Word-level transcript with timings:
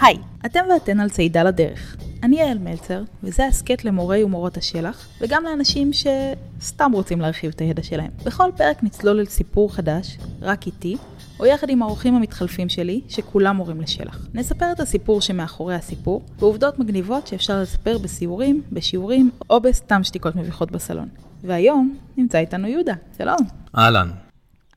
היי, 0.00 0.18
אתם 0.46 0.60
ואתן 0.74 1.00
על 1.00 1.10
צעידה 1.10 1.42
לדרך. 1.42 1.96
אני 2.22 2.40
יעל 2.40 2.58
מלצר, 2.58 3.02
וזה 3.22 3.46
הסכת 3.46 3.84
למורי 3.84 4.24
ומורות 4.24 4.56
השלח, 4.56 5.08
וגם 5.20 5.44
לאנשים 5.44 5.90
שסתם 5.92 6.92
רוצים 6.92 7.20
להרחיב 7.20 7.52
את 7.54 7.60
הידע 7.60 7.82
שלהם. 7.82 8.10
בכל 8.24 8.50
פרק 8.56 8.82
נצלול 8.82 9.18
אל 9.18 9.24
סיפור 9.24 9.74
חדש, 9.74 10.18
רק 10.42 10.66
איתי, 10.66 10.96
או 11.40 11.46
יחד 11.46 11.70
עם 11.70 11.82
האורחים 11.82 12.14
המתחלפים 12.14 12.68
שלי, 12.68 13.00
שכולם 13.08 13.56
מורים 13.56 13.80
לשלח. 13.80 14.26
נספר 14.34 14.72
את 14.72 14.80
הסיפור 14.80 15.20
שמאחורי 15.20 15.74
הסיפור, 15.74 16.22
ועובדות 16.38 16.78
מגניבות 16.78 17.26
שאפשר 17.26 17.62
לספר 17.62 17.98
בסיורים, 17.98 18.62
בשיעורים, 18.72 19.30
או 19.50 19.60
בסתם 19.60 20.04
שתיקות 20.04 20.36
מביכות 20.36 20.70
בסלון. 20.70 21.08
והיום 21.42 21.96
נמצא 22.16 22.38
איתנו 22.38 22.68
יהודה. 22.68 22.94
שלום. 23.18 23.38
אהלן. 23.78 24.27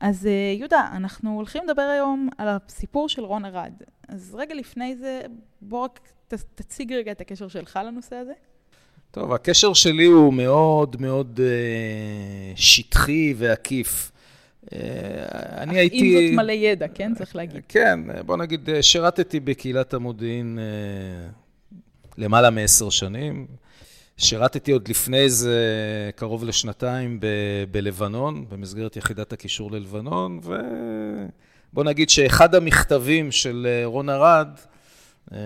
אז 0.02 0.28
אה, 0.28 0.56
יהודה, 0.60 0.90
אנחנו 0.94 1.36
הולכים 1.36 1.64
לדבר 1.64 1.82
היום 1.82 2.30
על 2.38 2.48
הסיפור 2.48 3.10
של 3.10 3.22
רון 3.22 3.46
ארד. 3.46 3.74
אז 4.08 4.36
רגע 4.40 4.56
לפני 4.56 4.96
זה, 4.96 5.22
בוא 5.62 5.84
רק 5.84 6.00
ת, 6.28 6.34
תציג 6.56 6.94
רגע 6.94 7.12
את 7.12 7.22
הקשר 7.22 7.48
שלך 7.48 7.80
לנושא 7.86 8.16
הזה. 8.16 8.34
טוב, 9.12 9.34
הקשר 9.34 9.74
שלי 9.74 10.06
הוא 10.06 10.34
מאוד 10.34 11.02
מאוד 11.02 11.40
אה, 11.44 12.54
שטחי 12.56 13.34
ועקיף. 13.38 14.12
אה, 14.74 14.80
אני 15.58 15.80
הייתי... 15.80 16.18
עם 16.18 16.28
זאת 16.28 16.36
מלא 16.36 16.52
ידע, 16.52 16.88
כן? 16.88 17.16
צריך 17.16 17.36
להגיד. 17.36 17.62
כן, 17.68 18.00
בוא 18.26 18.38
נגיד, 18.38 18.70
אה, 18.70 18.84
שירתתי 18.84 19.40
בקהילת 19.40 19.94
המודיעין 19.94 20.60
אה, 20.62 21.30
למעלה 22.18 22.50
מעשר 22.50 22.90
שנים. 22.90 23.48
שירתתי 24.18 24.72
עוד 24.72 24.88
לפני 24.88 25.30
זה 25.30 25.60
קרוב 26.16 26.44
לשנתיים 26.44 27.20
ב- 27.20 27.64
בלבנון, 27.72 28.46
במסגרת 28.50 28.96
יחידת 28.96 29.34
הקישור 29.34 29.72
ללבנון, 29.72 30.40
ובוא 30.44 31.84
נגיד 31.84 32.10
שאחד 32.10 32.56
המכתבים 32.56 33.32
של 33.32 33.68
אה, 33.70 33.86
רון 33.86 34.10
ארד, 34.10 34.48
אה, 35.32 35.38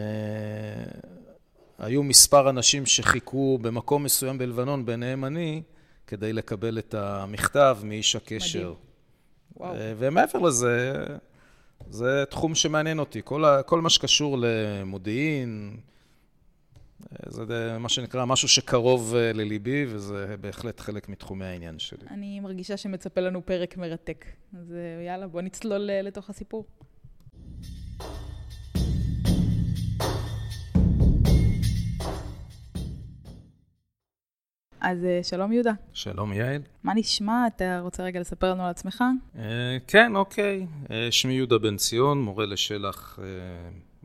היו 1.80 2.04
מספר 2.04 2.50
אנשים 2.50 2.86
שחיכו 2.86 3.59
במקום 3.62 4.04
מסוים 4.04 4.38
בלבנון, 4.38 4.86
ביניהם 4.86 5.26
אני, 5.26 5.61
כדי 6.08 6.34
לקבל 6.34 6.80
את 6.80 6.94
המכתב 6.94 7.78
מאיש 7.84 8.16
הקשר. 8.16 8.73
מדהים. 9.59 9.76
אה, 9.76 9.94
ומעבר 9.98 10.39
לזה, 10.39 11.04
זה 11.89 12.23
תחום 12.30 12.56
שמעניין 12.56 13.00
אותי. 13.00 13.22
כל, 13.23 13.45
ה, 13.45 13.64
כל 13.64 13.82
מה 13.82 13.89
שקשור 13.89 14.38
למודיעין, 14.39 15.78
זה 17.28 17.78
מה 17.80 17.90
שנקרא 17.90 18.26
משהו 18.26 18.48
שקרוב 18.48 19.16
אה, 19.16 19.34
לליבי, 19.34 19.86
וזה 19.88 20.36
בהחלט 20.42 20.80
חלק 20.80 21.10
מתחומי 21.10 21.46
העניין 21.46 21.80
שלי. 21.80 22.08
אני 22.10 22.40
מרגישה 22.40 22.78
שמצפה 22.78 23.22
לנו 23.22 23.46
פרק 23.46 23.78
מרתק. 23.78 24.26
אז 24.60 24.74
אה, 24.74 25.04
יאללה, 25.06 25.28
בוא 25.28 25.42
נצלול 25.42 25.90
אה, 25.90 26.02
לתוך 26.02 26.30
הסיפור. 26.30 26.66
אז 34.82 34.98
שלום 35.23 35.52
יהודה. 35.52 35.72
שלום 35.94 36.34
יעל. 36.34 36.62
מה 36.84 36.94
נשמע? 36.94 37.48
אתה 37.48 37.80
רוצה 37.80 38.04
רגע 38.04 38.20
לספר 38.20 38.52
לנו 38.52 38.64
על 38.64 38.70
עצמך? 38.70 39.04
כן, 39.88 40.16
אוקיי. 40.16 40.68
שמי 41.12 41.34
יהודה 41.34 41.58
בן 41.58 41.78
ציון, 41.78 42.22
מורה 42.22 42.46
לשלח 42.46 43.20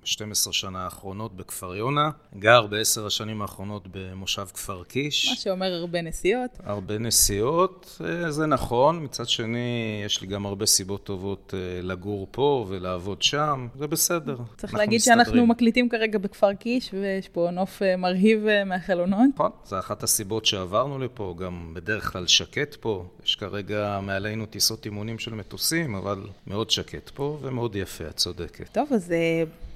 ב-12 0.02 0.52
שנה 0.52 0.84
האחרונות 0.84 1.36
בכפר 1.36 1.74
יונה, 1.74 2.10
גר 2.38 2.66
בעשר 2.66 3.06
השנים 3.06 3.42
האחרונות 3.42 3.88
במושב 3.90 4.46
כפר 4.54 4.84
קיש. 4.84 5.28
מה 5.28 5.36
שאומר 5.36 5.72
הרבה 5.72 6.02
נסיעות. 6.02 6.50
הרבה 6.64 6.98
נסיעות, 6.98 8.00
אה, 8.04 8.30
זה 8.30 8.46
נכון. 8.46 9.04
מצד 9.04 9.28
שני, 9.28 10.02
יש 10.04 10.20
לי 10.20 10.26
גם 10.26 10.46
הרבה 10.46 10.66
סיבות 10.66 11.04
טובות 11.04 11.54
אה, 11.56 11.82
לגור 11.82 12.26
פה 12.30 12.66
ולעבוד 12.68 13.22
שם, 13.22 13.68
זה 13.78 13.86
בסדר. 13.86 14.36
צריך 14.56 14.74
להגיד 14.74 14.96
מסתדרים. 14.96 15.24
שאנחנו 15.24 15.46
מקליטים 15.46 15.88
כרגע 15.88 16.18
בכפר 16.18 16.54
קיש, 16.54 16.94
ויש 16.94 17.28
פה 17.28 17.48
נוף 17.52 17.82
אה, 17.82 17.96
מרהיב 17.96 18.46
מהחלונות. 18.66 19.30
נכון, 19.34 19.50
זו 19.64 19.78
אחת 19.78 20.02
הסיבות 20.02 20.46
שעברנו 20.46 20.98
לפה, 20.98 21.34
גם 21.38 21.70
בדרך 21.74 22.12
כלל 22.12 22.26
שקט 22.26 22.74
פה. 22.80 23.06
יש 23.24 23.36
כרגע 23.36 24.00
מעלינו 24.02 24.46
טיסות 24.46 24.84
אימונים 24.84 25.18
של 25.18 25.34
מטוסים, 25.34 25.94
אבל 25.94 26.26
מאוד 26.46 26.70
שקט 26.70 27.10
פה 27.14 27.38
ומאוד 27.42 27.76
יפה, 27.76 28.04
את 28.04 28.16
צודקת. 28.16 28.68
טוב, 28.72 28.88
אז 28.92 29.12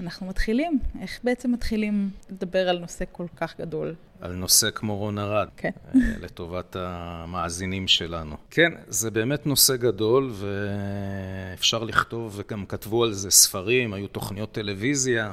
אנחנו 0.01 0.14
מתחילים. 0.23 0.79
איך 1.01 1.21
בעצם 1.25 1.53
מתחילים 1.53 2.11
לדבר 2.31 2.69
על 2.69 2.79
נושא 2.79 3.05
כל 3.13 3.27
כך 3.37 3.61
גדול? 3.61 3.95
על 4.25 4.33
נושא 4.33 4.71
כמו 4.71 4.97
רון 4.97 5.19
ארד, 5.19 5.49
כן. 5.57 5.71
אה, 5.95 6.01
לטובת 6.21 6.77
המאזינים 6.79 7.89
שלנו. 7.89 8.37
כן, 8.51 8.73
זה 8.89 9.11
באמת 9.11 9.47
נושא 9.47 9.77
גדול, 9.77 10.33
ואפשר 10.33 11.85
לכתוב, 11.85 12.35
וגם 12.37 12.67
כתבו 12.67 13.05
על 13.05 13.12
זה 13.12 13.31
ספרים, 13.31 13.95
היו 13.95 14.09
תוכניות 14.09 14.53
טלוויזיה. 14.53 15.33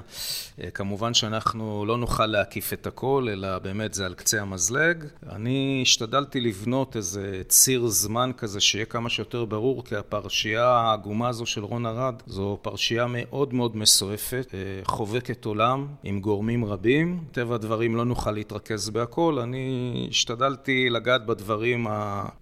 אה, 0.61 0.71
כמובן 0.71 1.13
שאנחנו 1.13 1.85
לא 1.87 1.97
נוכל 1.97 2.25
להקיף 2.25 2.73
את 2.73 2.87
הכל, 2.87 3.27
אלא 3.31 3.59
באמת 3.59 3.93
זה 3.93 4.05
על 4.05 4.13
קצה 4.13 4.41
המזלג. 4.41 5.05
אני 5.29 5.79
השתדלתי 5.81 6.41
לבנות 6.41 6.95
איזה 6.95 7.41
ציר 7.47 7.87
זמן 7.87 8.31
כזה, 8.37 8.59
שיהיה 8.59 8.85
כמה 8.85 9.09
שיותר 9.09 9.45
ברור, 9.45 9.85
כי 9.85 9.95
הפרשייה 9.95 10.67
העגומה 10.67 11.29
הזו 11.29 11.45
של 11.45 11.63
רון 11.63 11.85
ארד, 11.85 12.15
זו 12.27 12.57
פרשייה 12.61 13.05
מאוד 13.09 13.53
מאוד 13.53 13.77
מסועפת, 13.77 14.47
אה, 14.53 14.59
חובקת 14.83 15.45
עולם, 15.45 15.87
עם 16.03 16.19
גורמים 16.19 16.65
רבים. 16.65 17.23
טבע 17.31 17.55
הדברים 17.55 17.95
לא 17.95 18.05
נוכל 18.05 18.31
להתרכז 18.31 18.80
להתרכז 18.81 18.89
בהכל, 18.89 19.39
אני 19.39 20.07
השתדלתי 20.09 20.89
לגעת 20.89 21.25
בדברים 21.25 21.87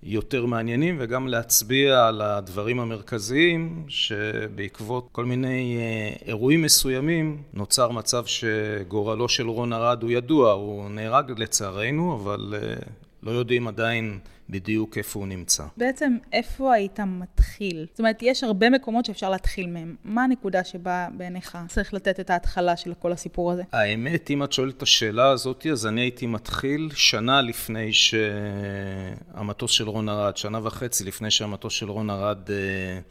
היותר 0.04 0.46
מעניינים 0.46 0.98
וגם 1.00 1.28
להצביע 1.28 2.08
על 2.08 2.22
הדברים 2.22 2.80
המרכזיים 2.80 3.84
שבעקבות 3.88 5.10
כל 5.12 5.26
מיני 5.26 5.78
אה, 5.78 6.28
אירועים 6.28 6.62
מסוימים 6.62 7.38
נוצר 7.54 7.92
מצב 7.92 8.26
שגורלו 8.26 9.30
של 9.30 9.48
רון 9.48 9.74
ארד 9.74 10.04
הוא 10.04 10.12
ידוע, 10.12 10.52
הוא 10.52 10.90
נהרג 10.90 11.40
לצערנו, 11.40 12.16
אבל 12.16 12.54
אה, 12.58 12.76
לא 13.24 13.32
יודעים 13.32 13.68
עדיין 13.68 14.20
בדיוק 14.50 14.98
איפה 14.98 15.20
הוא 15.20 15.28
נמצא. 15.28 15.64
בעצם, 15.78 16.18
איפה 16.34 16.74
היית 16.74 17.00
מתחיל? 17.00 17.86
זאת 17.90 18.00
אומרת, 18.00 18.18
יש 18.22 18.44
הרבה 18.44 18.70
מקומות 18.70 19.06
שאפשר 19.06 19.30
להתחיל 19.30 19.68
מהם. 19.68 19.96
מה 20.04 20.24
הנקודה 20.24 20.64
שבה 20.64 21.08
בעיניך 21.18 21.58
צריך 21.68 21.94
לתת 21.94 22.20
את 22.20 22.30
ההתחלה 22.30 22.78
של 22.78 22.94
כל 23.00 23.12
הסיפור 23.12 23.52
הזה? 23.52 23.64
האמת, 23.72 24.32
אם 24.32 24.44
את 24.44 24.54
שואלת 24.54 24.78
את 24.78 24.82
השאלה 24.82 25.30
הזאת, 25.30 25.66
אז 25.72 25.88
אני 25.88 26.02
הייתי 26.02 26.26
מתחיל 26.26 26.90
שנה 26.96 27.42
לפני 27.42 27.94
שהמטוס 27.94 29.72
של 29.72 29.90
רון 29.90 30.10
ארד, 30.10 30.38
שנה 30.38 30.60
וחצי 30.64 31.04
לפני 31.04 31.31
שהמטוס 31.31 31.74
של 31.74 31.90
רון 31.90 32.10
ארד 32.10 32.50
אה, 32.50 32.56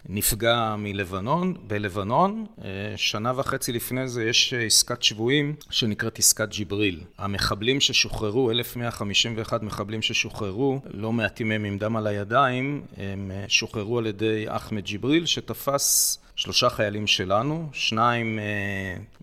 נפגע 0.09 0.75
מלבנון, 0.79 1.55
בלבנון. 1.67 2.47
אה, 2.65 2.69
שנה 2.97 3.33
וחצי 3.37 3.73
לפני 3.73 4.09
זה 4.09 4.25
יש 4.25 4.55
עסקת 4.55 5.03
שבויים 5.03 5.55
שנקראת 5.71 6.19
עסקת 6.19 6.49
ג'יבריל. 6.49 7.01
המחבלים 7.19 7.81
ששוחררו, 7.81 8.51
1,151 8.51 9.63
מחבלים 9.63 10.03
ששוחררו, 10.03 10.81
לא 10.95 11.13
מעט 11.29 11.33
מעטים 11.33 11.49
מהם 11.49 11.65
עם 11.65 11.79
דם 11.79 11.97
על 11.97 12.07
הידיים, 12.07 12.83
הם 12.97 13.31
שוחררו 13.49 13.99
על 13.99 14.07
ידי 14.07 14.45
אחמד 14.49 14.85
ג'יבריל, 14.85 15.27
שתפס 15.27 16.19
שלושה 16.39 16.71
חיילים 16.71 17.07
שלנו, 17.07 17.69
שניים 17.73 18.39
אה, 18.39 18.45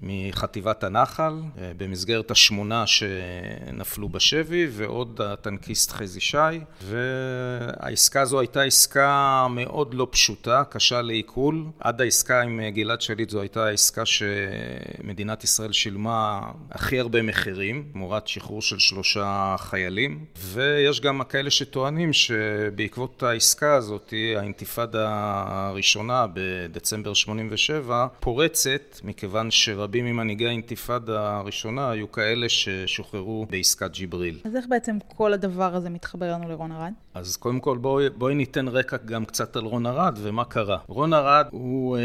מחטיבת 0.02 0.84
הנחל, 0.84 1.34
אה, 1.58 1.72
במסגרת 1.78 2.32
השמונה 2.32 2.88
שנפלו 2.88 4.10
בשבי, 4.10 4.68
ועוד 4.72 5.22
הטנקיסט 5.22 5.92
חזי 5.92 6.20
שי. 6.20 6.38
והעסקה 6.82 8.22
הזו 8.22 8.40
הייתה 8.40 8.62
עסקה 8.62 9.48
מאוד 9.50 9.94
לא 9.94 10.08
פשוטה, 10.12 10.64
קשה 10.70 11.02
לעיכול. 11.02 11.66
עד 11.80 12.02
העסקה 12.02 12.42
עם 12.42 12.62
גלעד 12.70 13.02
שליט 13.02 13.30
זו 13.30 13.42
הייתה 13.42 13.66
העסקה 13.66 14.04
שמדינת 14.06 15.44
ישראל 15.44 15.72
שילמה 15.72 16.42
הכי 16.72 17.00
הרבה 17.00 17.22
מחירים, 17.22 17.90
תמורת 17.94 18.28
שחרור 18.28 18.62
של 18.62 18.80
שלושה 18.80 19.56
חיילים. 19.60 20.26
ויש 20.38 21.02
גם 21.02 21.22
כאלה 21.30 21.50
שטוענים 21.50 22.14
שבעקבות 22.14 23.24
העסקה 23.24 23.76
הזאת, 23.76 24.14
האינתיפאדה 24.38 25.08
הראשונה 25.48 26.26
בדצמבר 26.34 27.05
דצמבר 27.06 27.14
87 27.14 28.08
פורצת, 28.20 29.00
מכיוון 29.04 29.52
שרבים 29.52 30.06
ממנהיגי 30.06 30.48
האינתיפאדה 30.48 31.38
הראשונה 31.38 31.92
היו 31.92 32.12
כאלה 32.12 32.50
ששוחררו 32.50 33.46
בעסקת 33.50 33.92
ג'יבריל. 33.92 34.40
אז 34.44 34.56
איך 34.56 34.66
בעצם 34.70 34.98
כל 35.16 35.34
הדבר 35.34 35.76
הזה 35.76 35.90
מתחבר 35.90 36.32
לנו 36.32 36.50
לרון 36.50 36.72
ארד? 36.72 36.94
אז 37.16 37.38
קודם 37.38 37.60
כל 37.60 37.78
בואי, 37.78 38.10
בואי 38.10 38.36
ניתן 38.36 38.68
רקע 38.68 38.98
גם 39.06 39.26
קצת 39.26 39.56
על 39.56 39.64
רון 39.64 39.86
ארד 39.86 40.20
ומה 40.22 40.46
קרה. 40.46 40.78
רון 40.88 41.14
ארד 41.14 41.46
הוא 41.52 41.98
אה, 41.98 42.02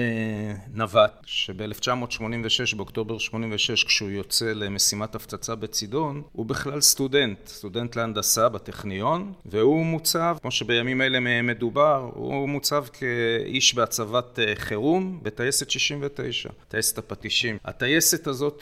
נווט 0.74 1.22
שב-1986, 1.24 2.76
באוקטובר 2.76 3.18
86, 3.18 3.84
כשהוא 3.84 4.10
יוצא 4.10 4.52
למשימת 4.52 5.14
הפצצה 5.14 5.54
בצידון, 5.54 6.22
הוא 6.32 6.46
בכלל 6.46 6.80
סטודנט, 6.80 7.46
סטודנט 7.46 7.96
להנדסה 7.96 8.48
בטכניון, 8.48 9.32
והוא 9.46 9.84
מוצב, 9.84 10.36
כמו 10.42 10.50
שבימים 10.50 11.02
אלה 11.02 11.42
מדובר, 11.42 12.10
הוא 12.14 12.48
מוצב 12.48 12.84
כאיש 12.92 13.74
בהצבת 13.74 14.38
אה, 14.38 14.52
חירום. 14.54 15.20
בטייסת 15.22 15.70
69, 15.70 16.48
טייסת 16.68 16.98
הפטישים. 16.98 17.58
הטייסת 17.64 18.26
הזאת 18.26 18.60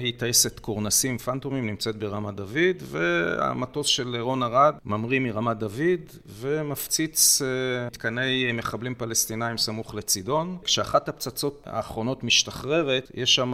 היא 0.00 0.14
טייסת 0.18 0.60
קורנסים 0.60 1.18
פנטומים, 1.18 1.66
נמצאת 1.66 1.96
ברמת 1.96 2.34
דוד, 2.34 2.82
והמטוס 2.82 3.86
של 3.86 4.16
רון 4.16 4.42
ארד 4.42 4.74
ממריא 4.84 5.20
מרמת 5.20 5.58
דוד 5.58 5.73
ומפציץ 6.26 7.42
מתקני 7.86 8.52
מחבלים 8.52 8.94
פלסטינאים 8.94 9.58
סמוך 9.58 9.94
לצידון. 9.94 10.58
כשאחת 10.64 11.08
הפצצות 11.08 11.62
האחרונות 11.66 12.24
משתחררת, 12.24 13.10
יש 13.14 13.34
שם 13.34 13.52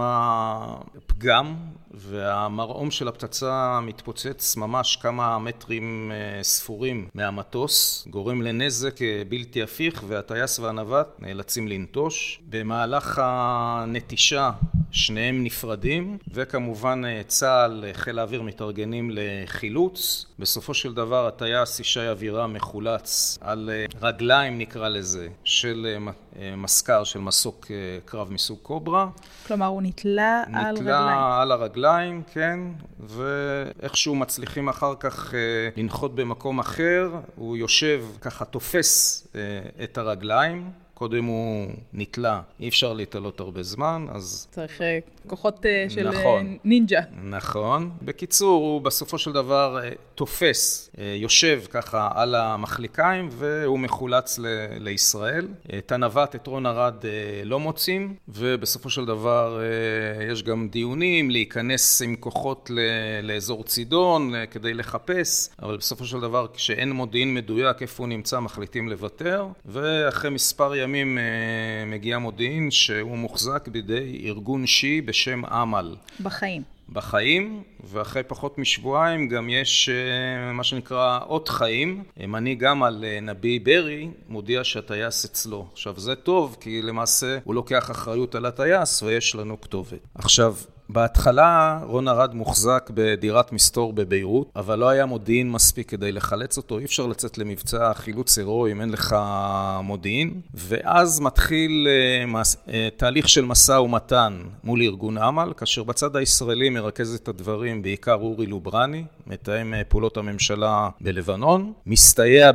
פגם 1.06 1.56
והמרעום 1.90 2.90
של 2.90 3.08
הפצצה 3.08 3.80
מתפוצץ 3.82 4.56
ממש 4.56 4.96
כמה 4.96 5.38
מטרים 5.38 6.12
ספורים 6.42 7.08
מהמטוס, 7.14 8.06
גורם 8.10 8.42
לנזק 8.42 8.98
בלתי 9.28 9.62
הפיך 9.62 10.04
והטייס 10.08 10.58
והנווט 10.58 11.08
נאלצים 11.18 11.68
לנטוש. 11.68 12.40
במהלך 12.48 13.20
הנטישה 13.24 14.50
שניהם 14.92 15.44
נפרדים 15.44 16.18
וכמובן 16.32 17.02
צה"ל, 17.26 17.84
חיל 17.92 18.18
האוויר 18.18 18.42
מתארגנים 18.42 19.10
לחילוץ. 19.12 20.26
בסופו 20.38 20.74
של 20.74 20.94
דבר 20.94 21.26
הטייס 21.26 21.80
ישי 21.80 22.10
אבירה 22.10 22.46
מחולץ 22.46 23.38
על 23.40 23.70
רגליים 24.02 24.58
נקרא 24.58 24.88
לזה 24.88 25.28
של 25.44 25.96
מסקר 26.56 27.04
של 27.04 27.18
מסוק 27.18 27.66
קרב 28.04 28.32
מסוג 28.32 28.58
קוברה. 28.62 29.08
כלומר 29.46 29.66
הוא 29.66 29.82
נתלה, 29.82 30.42
נתלה 30.48 30.68
על 30.68 30.76
רגליים. 30.76 31.04
נתלה 31.04 31.42
על 31.42 31.52
הרגליים, 31.52 32.22
כן, 32.32 32.60
ואיכשהו 33.00 34.14
מצליחים 34.14 34.68
אחר 34.68 34.94
כך 35.00 35.34
לנחות 35.76 36.14
במקום 36.14 36.58
אחר, 36.58 37.10
הוא 37.36 37.56
יושב 37.56 38.04
ככה 38.20 38.44
תופס 38.44 39.26
את 39.84 39.98
הרגליים. 39.98 40.70
קודם 41.00 41.24
הוא 41.24 41.66
נתלה, 41.92 42.42
אי 42.60 42.68
אפשר 42.68 42.92
להתעלות 42.92 43.40
הרבה 43.40 43.62
זמן, 43.62 44.06
אז... 44.10 44.48
צריך 44.50 44.80
כוחות 45.26 45.66
של 45.88 46.08
נכון, 46.08 46.56
נינג'ה. 46.64 47.00
נכון. 47.24 47.90
בקיצור, 48.02 48.62
הוא 48.64 48.80
בסופו 48.80 49.18
של 49.18 49.32
דבר 49.32 49.78
תופס, 50.14 50.90
יושב 50.98 51.62
ככה 51.70 52.08
על 52.14 52.34
המחליקיים, 52.34 53.28
והוא 53.32 53.78
מחולץ 53.78 54.38
ל- 54.38 54.46
לישראל. 54.78 55.48
את 55.78 55.92
הנווט, 55.92 56.34
את 56.34 56.46
רון 56.46 56.66
ארד, 56.66 56.94
לא 57.44 57.60
מוצאים, 57.60 58.14
ובסופו 58.28 58.90
של 58.90 59.04
דבר 59.04 59.60
יש 60.32 60.42
גם 60.42 60.68
דיונים 60.68 61.30
להיכנס 61.30 62.02
עם 62.02 62.16
כוחות 62.16 62.70
ל- 62.72 62.80
לאזור 63.22 63.64
צידון 63.64 64.32
כדי 64.50 64.74
לחפש, 64.74 65.48
אבל 65.62 65.76
בסופו 65.76 66.04
של 66.04 66.20
דבר, 66.20 66.46
כשאין 66.54 66.92
מודיעין 66.92 67.34
מדויק 67.34 67.82
איפה 67.82 68.02
הוא 68.02 68.08
נמצא, 68.08 68.40
מחליטים 68.40 68.88
לוותר, 68.88 69.46
ואחרי 69.66 70.30
מספר 70.30 70.74
ימים 70.76 70.90
ימים 70.90 71.18
מגיע 71.86 72.18
מודיעין 72.18 72.70
שהוא 72.70 73.18
מוחזק 73.18 73.68
בידי 73.68 74.22
ארגון 74.24 74.66
שיעי 74.66 75.00
בשם 75.10 75.44
אמל. 75.44 75.96
בחיים. 76.22 76.62
בחיים, 76.92 77.62
ואחרי 77.84 78.22
פחות 78.22 78.58
משבועיים 78.58 79.28
גם 79.28 79.48
יש 79.48 79.88
מה 80.52 80.64
שנקרא 80.64 81.20
אות 81.26 81.48
חיים. 81.48 82.04
מנהיג 82.28 82.64
אמל 82.64 83.04
נביא 83.22 83.60
ברי 83.64 84.08
מודיע 84.28 84.64
שהטייס 84.64 85.24
אצלו. 85.24 85.66
עכשיו 85.72 86.00
זה 86.00 86.14
טוב 86.14 86.56
כי 86.60 86.82
למעשה 86.82 87.38
הוא 87.44 87.54
לוקח 87.54 87.90
אחריות 87.90 88.34
על 88.34 88.46
הטייס 88.46 89.02
ויש 89.02 89.34
לנו 89.34 89.60
כתובת. 89.60 89.98
עכשיו 90.14 90.54
בהתחלה 90.92 91.80
רון 91.82 92.08
ארד 92.08 92.34
מוחזק 92.34 92.90
בדירת 92.94 93.52
מסתור 93.52 93.92
בביירות, 93.92 94.50
אבל 94.56 94.78
לא 94.78 94.88
היה 94.88 95.06
מודיעין 95.06 95.50
מספיק 95.50 95.90
כדי 95.90 96.12
לחלץ 96.12 96.56
אותו, 96.56 96.78
אי 96.78 96.84
אפשר 96.84 97.06
לצאת 97.06 97.38
למבצע 97.38 97.94
חילוץ 97.94 98.38
הירואי 98.38 98.72
אם 98.72 98.80
אין 98.80 98.90
לך 98.90 99.16
מודיעין, 99.82 100.40
ואז 100.54 101.20
מתחיל 101.20 101.88
תהליך 102.96 103.28
של 103.28 103.44
משא 103.44 103.72
ומתן 103.72 104.38
מול 104.64 104.82
ארגון 104.82 105.18
אמל, 105.18 105.52
כאשר 105.56 105.82
בצד 105.82 106.16
הישראלי 106.16 106.70
מרכז 106.70 107.14
את 107.14 107.28
הדברים 107.28 107.82
בעיקר 107.82 108.14
אורי 108.14 108.46
לוברני, 108.46 109.04
מתאם 109.26 109.74
פעולות 109.88 110.16
הממשלה 110.16 110.88
בלבנון, 111.00 111.72
מסתייע 111.86 112.50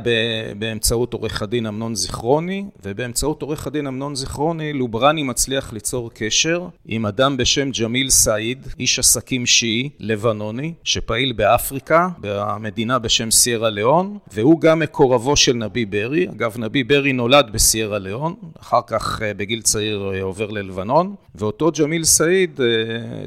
באמצעות 0.58 1.12
עורך 1.12 1.42
הדין 1.42 1.66
אמנון 1.66 1.94
זיכרוני, 1.94 2.64
ובאמצעות 2.84 3.42
עורך 3.42 3.66
הדין 3.66 3.86
אמנון 3.86 4.14
זיכרוני 4.14 4.72
לוברני 4.72 5.22
מצליח 5.22 5.72
ליצור 5.72 6.10
קשר 6.14 6.68
עם 6.84 7.06
אדם 7.06 7.36
בשם 7.36 7.70
ג'מיל 7.70 8.10
סעיד, 8.26 8.66
איש 8.78 8.98
עסקים 8.98 9.46
שיעי, 9.46 9.88
לבנוני, 10.00 10.72
שפעיל 10.84 11.32
באפריקה, 11.32 12.08
במדינה 12.20 12.98
בשם 12.98 13.30
סיירה 13.30 13.70
ליאון, 13.70 14.18
והוא 14.32 14.60
גם 14.60 14.78
מקורבו 14.78 15.36
של 15.36 15.52
נביא 15.52 15.86
ברי. 15.86 16.28
אגב, 16.28 16.54
נביא 16.58 16.84
ברי 16.84 17.12
נולד 17.12 17.50
בסיירה 17.52 17.98
ליאון, 17.98 18.34
אחר 18.60 18.80
כך 18.86 19.22
בגיל 19.36 19.62
צעיר 19.62 20.12
עובר 20.22 20.50
ללבנון, 20.50 21.14
ואותו 21.34 21.70
ג'מיל 21.78 22.04
סעיד 22.04 22.60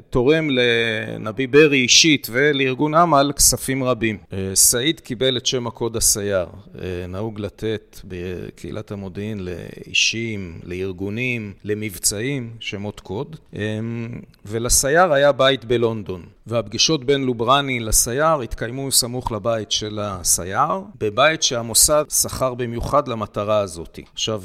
תורם 0.10 0.50
לנביא 0.50 1.48
ברי 1.48 1.78
אישית 1.78 2.28
ולארגון 2.32 2.94
אמל 2.94 3.32
כספים 3.36 3.84
רבים. 3.84 4.18
סעיד 4.54 5.00
קיבל 5.00 5.38
את 5.38 5.46
שם 5.46 5.68
הקוד 5.68 5.96
הסייר, 5.96 6.48
נהוג 7.10 7.40
לתת 7.40 8.00
בקהילת 8.04 8.92
המודיעין 8.92 9.40
לאישים, 9.40 10.60
לארגונים, 10.64 11.54
למבצעים, 11.64 12.50
שמות 12.60 13.00
קוד, 13.00 13.36
ולסייר 14.90 15.14
היה 15.14 15.32
בית 15.32 15.66
בלונדון. 15.66 16.22
והפגישות 16.48 17.04
בין 17.04 17.24
לוברני 17.24 17.80
לסייר 17.80 18.42
התקיימו 18.42 18.92
סמוך 18.92 19.32
לבית 19.32 19.72
של 19.72 20.00
הסייר, 20.02 20.82
בבית 21.00 21.44
שהמוסד 21.44 22.06
שכר 22.10 22.54
במיוחד 22.54 23.08
למטרה 23.08 23.60
הזאת. 23.60 24.00
עכשיו, 24.14 24.44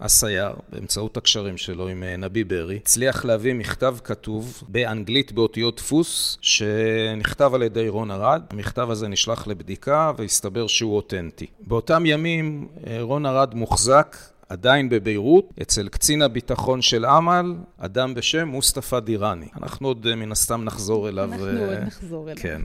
הסייר, 0.00 0.50
באמצעות 0.72 1.16
הקשרים 1.16 1.56
שלו 1.56 1.88
עם 1.88 2.04
נביא 2.18 2.44
ברי, 2.44 2.76
הצליח 2.76 3.24
להביא 3.24 3.54
מכתב 3.54 3.96
כתוב 4.04 4.62
באנגלית 4.68 5.32
באותיות 5.32 5.76
דפוס, 5.76 6.38
שנכתב 6.40 7.50
על 7.54 7.62
ידי 7.62 7.88
רון 7.88 8.10
ארד. 8.10 8.42
המכתב 8.50 8.90
הזה 8.90 9.08
נשלח 9.08 9.46
לבדיקה 9.46 10.12
והסתבר 10.16 10.66
שהוא 10.66 10.96
אותנטי. 10.96 11.46
באותם 11.66 12.06
ימים 12.06 12.68
רון 13.00 13.26
ארד 13.26 13.54
מוחזק 13.54 14.16
עדיין 14.48 14.88
בביירות, 14.88 15.50
אצל 15.62 15.88
קצין 15.88 16.22
הביטחון 16.22 16.82
של 16.82 17.06
אמל, 17.06 17.54
אדם 17.78 18.14
בשם 18.14 18.48
מוסטפא 18.48 19.00
דיראני. 19.00 19.46
אנחנו 19.62 19.88
עוד 19.88 20.14
מן 20.14 20.32
הסתם 20.32 20.64
נחזור 20.64 21.08
אליו. 21.08 21.32
אנחנו 21.32 21.46
עוד 21.46 21.78
נחזור 21.86 22.30
אליו. 22.30 22.42
כן. 22.42 22.62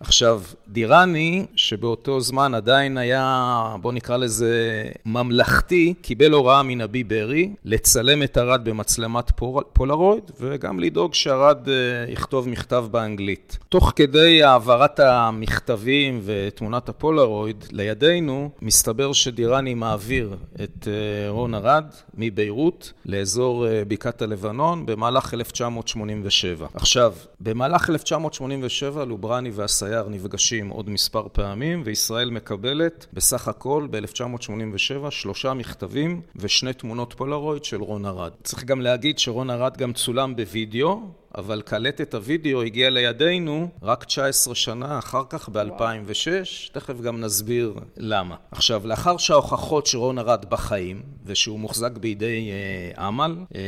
עכשיו, 0.00 0.42
דיראני, 0.68 1.46
שבאותו 1.56 2.20
זמן 2.20 2.54
עדיין 2.54 2.98
היה, 2.98 3.76
בוא 3.80 3.92
נקרא 3.92 4.16
לזה 4.16 4.84
ממלכתי, 5.06 5.94
קיבל 6.02 6.32
הוראה 6.32 6.62
מנביא 6.62 7.04
ברי 7.04 7.54
לצלם 7.64 8.22
את 8.22 8.38
ארד 8.38 8.64
במצלמת 8.64 9.32
פולרויד, 9.72 10.30
וגם 10.40 10.80
לדאוג 10.80 11.14
שארד 11.14 11.68
יכתוב 12.08 12.48
מכתב 12.48 12.86
באנגלית. 12.90 13.58
תוך 13.68 13.92
כדי 13.96 14.42
העברת 14.42 15.00
המכתבים 15.00 16.20
ותמונת 16.24 16.88
הפולרויד 16.88 17.64
לידינו, 17.70 18.50
מסתבר 18.62 19.12
שדיראני 19.12 19.74
מעביר 19.74 20.36
את 20.62 20.87
רון 21.28 21.54
ארד 21.54 21.84
מביירות 22.14 22.92
לאזור 23.06 23.66
בקעת 23.88 24.22
הלבנון 24.22 24.86
במהלך 24.86 25.34
1987. 25.34 26.66
עכשיו, 26.74 27.14
במהלך 27.40 27.90
1987 27.90 29.04
לוברני 29.04 29.50
והסייר 29.50 30.08
נפגשים 30.08 30.68
עוד 30.68 30.90
מספר 30.90 31.26
פעמים, 31.32 31.82
וישראל 31.84 32.30
מקבלת 32.30 33.06
בסך 33.12 33.48
הכל 33.48 33.88
ב-1987 33.90 35.10
שלושה 35.10 35.54
מכתבים 35.54 36.20
ושני 36.36 36.72
תמונות 36.72 37.14
פולרויד 37.16 37.64
של 37.64 37.82
רון 37.82 38.06
ארד. 38.06 38.32
צריך 38.42 38.64
גם 38.64 38.80
להגיד 38.80 39.18
שרון 39.18 39.50
ארד 39.50 39.76
גם 39.76 39.92
צולם 39.92 40.36
בווידאו, 40.36 41.00
אבל 41.34 41.62
קלטת 41.62 42.14
הוידאו 42.14 42.62
הגיע 42.62 42.90
לידינו 42.90 43.68
רק 43.82 44.04
19 44.04 44.54
שנה 44.54 44.98
אחר 44.98 45.22
כך, 45.30 45.48
ב-2006, 45.48 46.72
תכף 46.72 47.00
גם 47.00 47.20
נסביר 47.20 47.74
למה. 47.96 48.36
עכשיו, 48.50 48.86
לאחר 48.86 49.16
שההוכחות 49.16 49.86
שרון 49.86 50.18
ארד 50.18 50.44
בחיים, 50.48 51.02
ושהוא 51.26 51.58
מוחזק 51.58 51.92
בידי 51.92 52.50
אה, 52.50 53.08
אמל, 53.08 53.36
אה, 53.54 53.60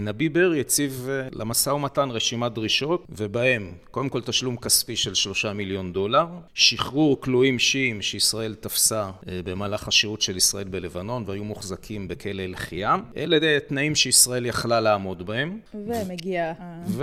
נביא 0.00 0.30
ברי 0.30 0.60
הציב 0.60 1.08
אה, 1.10 1.28
למשא 1.32 1.70
ומתן 1.70 2.10
רשימת 2.10 2.52
דרישות, 2.52 3.06
ובהם, 3.08 3.72
קודם 3.90 4.08
כל 4.08 4.20
תשלום 4.20 4.56
כספי 4.56 4.96
של 4.96 5.14
3 5.14 5.44
מיליון 5.44 5.92
דולר, 5.92 6.26
שחרור 6.54 7.20
כלואים 7.20 7.58
שיעים 7.58 8.02
שישראל 8.02 8.54
תפסה 8.54 9.10
אה, 9.28 9.40
במהלך 9.44 9.88
השירות 9.88 10.22
של 10.22 10.36
ישראל 10.36 10.64
בלבנון, 10.64 11.24
והיו 11.26 11.44
מוחזקים 11.44 12.08
בכלא 12.08 12.42
אל-חיאם. 12.42 13.00
אלה 13.16 13.60
תנאים 13.60 13.94
שישראל 13.94 14.46
יכלה 14.46 14.80
לעמוד 14.80 15.26
בהם. 15.26 15.58
ומגיע... 15.74 16.52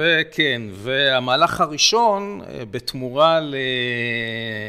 וכן, 0.04 0.62
והמהלך 0.72 1.62
הראשון, 1.62 2.42
בתמורה 2.72 3.40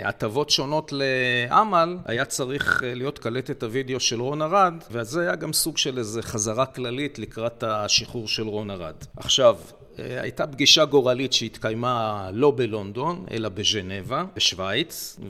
להטבות 0.05 0.51
שונות 0.51 0.93
לאמל, 0.93 1.97
היה 2.05 2.25
צריך 2.25 2.83
להיות 2.87 3.19
קלטת 3.19 3.63
הוידאו 3.63 4.01
של 4.01 4.21
רון 4.21 4.43
ארד, 4.43 4.75
וזה 4.91 5.21
היה 5.21 5.35
גם 5.35 5.53
סוג 5.53 5.79
של 5.79 5.99
איזו 5.99 6.21
חזרה 6.23 6.67
כללית 6.67 7.19
לקראת 7.19 7.63
השחרור 7.67 8.29
של 8.29 8.43
רון 8.49 8.71
ארד. 8.71 8.95
עכשיו, 9.17 9.57
הייתה 9.99 10.47
פגישה 10.47 10.85
גורלית 10.85 11.33
שהתקיימה 11.33 12.29
לא 12.33 12.53
בלונדון, 12.57 13.25
אלא 13.31 13.49
בז'נבה, 13.49 14.25
בשוויץ, 14.37 15.21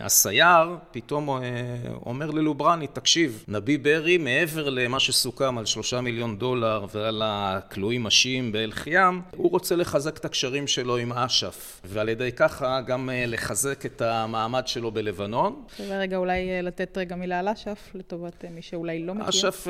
הסייר 0.00 0.76
פתאום 0.90 1.28
אומר 2.06 2.30
ללוברני, 2.30 2.86
תקשיב, 2.86 3.44
נביא 3.48 3.78
ברי, 3.78 4.18
מעבר 4.18 4.70
למה 4.70 5.00
שסוכם 5.00 5.58
על 5.58 5.64
שלושה 5.64 6.00
מיליון 6.00 6.38
דולר 6.38 6.86
ועל 6.94 7.22
הכלואים 7.24 8.06
השיעים 8.06 8.52
באל-חיאם, 8.52 9.20
הוא 9.36 9.50
רוצה 9.50 9.76
לחזק 9.76 10.16
את 10.16 10.24
הקשרים 10.24 10.66
שלו 10.66 10.96
עם 10.96 11.12
אש"ף, 11.12 11.80
ועל 11.84 12.08
ידי 12.08 12.32
ככה 12.32 12.80
גם 12.80 13.10
לחזק 13.26 13.86
את 13.86 14.02
המעמד 14.02 14.66
שלו 14.66 14.90
בלבנון. 14.90 15.62
שווה 15.76 15.98
רגע 15.98 16.16
אולי 16.16 16.62
לתת 16.62 16.98
רגע 16.98 17.16
מילה 17.16 17.38
על 17.38 17.48
אש"ף, 17.48 17.90
לטובת 17.94 18.44
מי 18.50 18.62
שאולי 18.62 19.06
לא 19.06 19.14
מכיר. 19.14 19.28
אש"ף, 19.28 19.68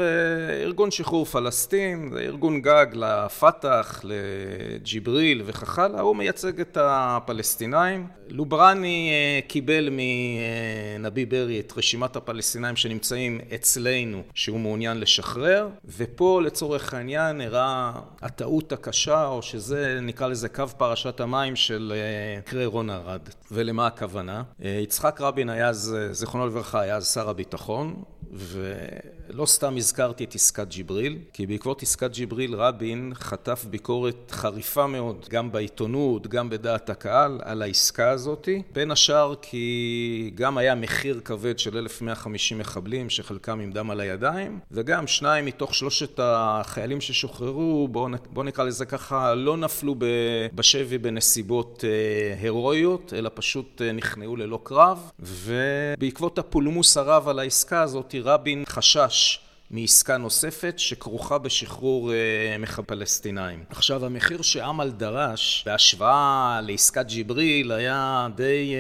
ארגון 0.63 0.91
שחרור 0.91 1.25
פלסטין, 1.25 2.11
זה 2.13 2.21
ארגון 2.21 2.63
גג 2.63 2.87
לפת"ח, 2.93 3.92
לג'יבריל 4.05 5.43
וכך 5.45 5.79
הלאה, 5.79 6.01
הוא 6.01 6.17
מייצג 6.17 6.61
את 6.61 6.79
הפלסטינאים. 6.81 8.07
לוברני 8.29 9.11
קיבל 9.49 9.89
מנביא 9.91 11.27
ברי 11.27 11.61
את 11.61 11.73
רשימת 11.77 12.17
הפלסטינאים 12.17 12.77
שנמצאים 12.77 13.41
אצלנו, 13.55 14.23
שהוא 14.35 14.61
מעוניין 14.61 15.01
לשחרר, 15.01 15.69
ופה 15.97 16.41
לצורך 16.45 16.95
העניין 16.95 17.41
הראה 17.41 17.93
הטעות 18.23 18.73
הקשה, 18.73 19.27
או 19.27 19.43
שזה 19.43 19.99
נקרא 20.03 20.27
לזה 20.27 20.49
קו 20.49 20.69
פרשת 20.77 21.21
המים 21.21 21.57
של 21.57 21.93
מקרה 22.39 22.67
רון 22.67 22.91
ארד. 22.91 23.21
ולמה 23.51 23.87
הכוונה? 23.87 24.43
יצחק 24.61 25.21
רבין 25.21 25.49
היה 25.49 25.69
אז, 25.69 25.97
זיכרונו 26.11 26.47
לברכה, 26.47 26.81
היה 26.81 26.97
אז 26.97 27.13
שר 27.15 27.31
הביטחון, 27.31 28.03
ולא 28.33 29.47
סתם 29.47 29.77
הזכרתי 29.77 30.25
את 30.25 30.35
עסקת 30.35 30.69
ג'יבריל, 30.69 31.19
כי 31.33 31.47
בעקבות 31.47 31.83
עסקת 31.83 32.11
ג'יבריל 32.11 32.55
רבין 32.55 33.13
חטף 33.15 33.65
ביקורת 33.71 33.82
חריפה 34.31 34.87
מאוד, 34.87 35.27
גם 35.31 35.53
בעיתונות, 35.53 36.27
גם 36.27 36.51
בדעת 36.51 36.91
הקהל, 36.91 37.41
על 37.45 37.63
העסקה 37.63 38.11
הזאת. 38.11 38.49
בין 38.73 38.91
השאר 38.91 39.35
כי 39.43 40.31
גם 40.35 40.59
היה 40.59 40.75
מחיר 40.75 41.21
כבד 41.25 41.59
של 41.59 41.79
1,150 41.79 42.59
מחבלים, 42.59 43.11
שחלקם 43.11 43.61
עם 43.61 43.73
דם 43.73 43.91
על 43.91 44.01
הידיים, 44.01 44.59
וגם 44.71 45.07
שניים 45.07 45.45
מתוך 45.45 45.75
שלושת 45.75 46.21
החיילים 46.23 47.01
ששוחררו, 47.01 47.89
בואו 47.89 48.09
בוא 48.31 48.45
נקרא 48.45 48.65
לזה 48.65 48.87
ככה, 48.87 49.35
לא 49.35 49.57
נפלו 49.57 49.95
בשבי 50.55 50.99
בנסיבות 50.99 51.85
הירואיות, 52.41 53.13
אלא 53.17 53.31
פשוט 53.35 53.83
נכנעו 53.95 54.37
ללא 54.37 54.59
קרב, 54.63 55.11
ובעקבות 55.21 56.39
הפולמוס 56.39 56.97
הרב 56.97 57.29
על 57.29 57.39
העסקה 57.39 57.83
הזאת, 57.83 58.15
רבין 58.25 58.65
חשש 58.69 59.41
מעסקה 59.73 60.17
נוספת 60.17 60.75
שכרוכה 60.77 61.39
בשחרור 61.39 62.13
מחבלים 62.59 62.87
פלסטינאים. 62.87 63.65
עכשיו, 63.71 64.07
המחיר 64.07 64.43
שעמל 64.43 64.91
דרש 64.91 65.63
בהשוואה 65.67 66.61
לעסקת 66.63 67.07
ג'יבריל 67.07 67.73
היה 67.73 68.29
די 68.35 68.75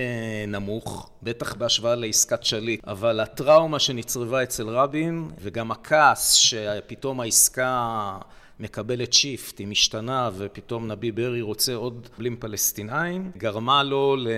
נמוך, 0.49 1.11
בטח 1.23 1.55
בהשוואה 1.55 1.95
לעסקת 1.95 2.45
שליט, 2.45 2.89
אבל 2.89 3.21
הטראומה 3.21 3.79
שנצרבה 3.79 4.43
אצל 4.43 4.69
רבין 4.69 5.31
וגם 5.39 5.71
הכעס 5.71 6.33
שפתאום 6.33 7.21
העסקה 7.21 8.19
מקבלת 8.63 9.13
shift, 9.13 9.59
היא 9.59 9.67
משתנה, 9.67 10.31
ופתאום 10.37 10.93
נביה 10.93 11.13
ברי 11.13 11.41
רוצה 11.41 11.75
עוד 11.75 12.09
בלים 12.19 12.37
פלסטינאים, 12.37 13.31
גרמה 13.37 13.83
לו 13.83 14.17
ל... 14.17 14.29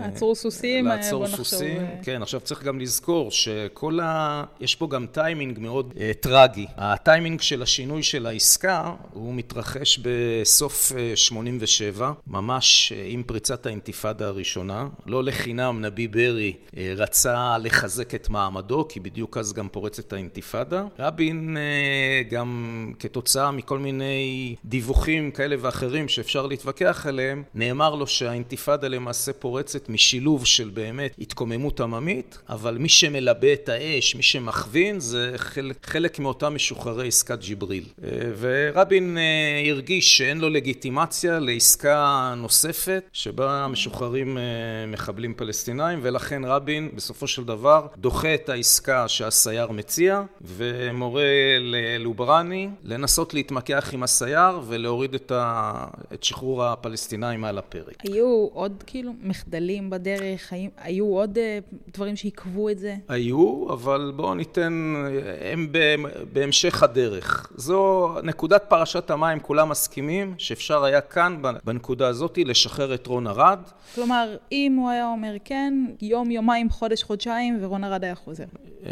לעצור 0.00 0.34
סוסים, 0.34 0.86
לעצור 0.86 1.26
סוסים, 1.26 1.82
כן, 2.02 2.22
עכשיו 2.22 2.40
צריך 2.40 2.62
גם 2.62 2.80
לזכור 2.80 3.30
שכל 3.30 4.00
ה... 4.00 4.44
יש 4.60 4.74
פה 4.74 4.88
גם 4.88 5.06
טיימינג 5.06 5.58
מאוד 5.58 5.92
uh, 5.96 5.98
טרגי. 6.20 6.66
הטיימינג 6.76 7.40
של 7.40 7.62
השינוי 7.62 8.02
של 8.02 8.26
העסקה, 8.26 8.94
הוא 9.12 9.34
מתרחש 9.34 10.00
בסוף 10.02 10.92
uh, 10.92 11.16
87, 11.16 12.12
ממש 12.26 12.92
uh, 12.92 12.96
עם 13.08 13.22
פריצת 13.22 13.66
האינתיפאדה 13.66 14.26
הראשונה. 14.26 14.88
לא 15.06 15.24
לחינם 15.24 15.84
נביה 15.84 16.08
ברי 16.08 16.52
uh, 16.66 16.74
רצה 16.96 17.58
לחזק 17.58 18.14
את 18.14 18.28
מעמדו, 18.28 18.86
כי 18.88 19.00
בדיוק 19.00 19.36
אז 19.36 19.52
גם 19.52 19.68
פורצת 19.68 20.12
האינתיפאדה. 20.12 20.84
רבין 20.98 21.56
uh, 21.56 22.30
גם... 22.32 22.92
כתוצאה 23.16 23.50
מכל 23.50 23.78
מיני 23.78 24.54
דיווחים 24.64 25.30
כאלה 25.30 25.56
ואחרים 25.60 26.08
שאפשר 26.08 26.46
להתווכח 26.46 27.06
עליהם, 27.06 27.42
נאמר 27.54 27.94
לו 27.94 28.06
שהאינתיפאדה 28.06 28.88
למעשה 28.88 29.32
פורצת 29.32 29.88
משילוב 29.88 30.46
של 30.46 30.70
באמת 30.74 31.14
התקוממות 31.18 31.80
עממית, 31.80 32.38
אבל 32.48 32.78
מי 32.78 32.88
שמלבה 32.88 33.52
את 33.52 33.68
האש, 33.68 34.14
מי 34.14 34.22
שמכווין, 34.22 35.00
זה 35.00 35.32
חלק, 35.36 35.86
חלק 35.86 36.18
מאותם 36.18 36.54
משוחררי 36.54 37.08
עסקת 37.08 37.38
ג'יבריל. 37.40 37.84
ורבין 38.38 39.18
הרגיש 39.70 40.18
שאין 40.18 40.38
לו 40.38 40.48
לגיטימציה 40.48 41.38
לעסקה 41.38 42.34
נוספת, 42.36 43.08
שבה 43.12 43.66
משוחררים 43.70 44.38
מחבלים 44.88 45.34
פלסטינאים, 45.34 45.98
ולכן 46.02 46.44
רבין 46.44 46.90
בסופו 46.94 47.26
של 47.26 47.44
דבר 47.44 47.86
דוחה 47.96 48.34
את 48.34 48.48
העסקה 48.48 49.08
שהסייר 49.08 49.70
מציע, 49.70 50.22
ומורה 50.40 51.24
ללוברני 51.60 52.68
לנסות 52.96 53.34
להתמקח 53.34 53.90
עם 53.92 54.02
הסייר 54.02 54.60
ולהוריד 54.66 55.14
את, 55.14 55.32
ה... 55.34 55.84
את 56.14 56.24
שחרור 56.24 56.64
הפלסטינאים 56.64 57.40
מעל 57.40 57.58
הפרק. 57.58 57.94
היו 58.02 58.48
עוד 58.52 58.84
כאילו 58.86 59.12
מחדלים 59.22 59.90
בדרך? 59.90 60.52
היו, 60.52 60.70
היו 60.76 61.06
עוד 61.06 61.38
uh, 61.38 61.76
דברים 61.94 62.16
שעיכבו 62.16 62.68
את 62.68 62.78
זה? 62.78 62.94
היו, 63.08 63.66
אבל 63.72 64.12
בואו 64.16 64.34
ניתן, 64.34 64.94
הם 65.52 65.72
בהמשך 66.32 66.82
הדרך. 66.82 67.52
זו 67.56 68.08
נקודת 68.22 68.64
פרשת 68.68 69.10
המים, 69.10 69.40
כולם 69.40 69.68
מסכימים 69.68 70.34
שאפשר 70.38 70.84
היה 70.84 71.00
כאן, 71.00 71.42
בנקודה 71.64 72.08
הזאת, 72.08 72.38
לשחרר 72.44 72.94
את 72.94 73.06
רון 73.06 73.26
ארד. 73.26 73.58
כלומר, 73.94 74.36
אם 74.52 74.76
הוא 74.78 74.90
היה 74.90 75.06
אומר 75.06 75.34
כן, 75.44 75.74
יום, 76.00 76.30
יומיים, 76.30 76.70
חודש, 76.70 77.02
חודשיים, 77.02 77.58
ורון 77.60 77.84
ארד 77.84 78.04
היה 78.04 78.14
חוזר. 78.14 78.44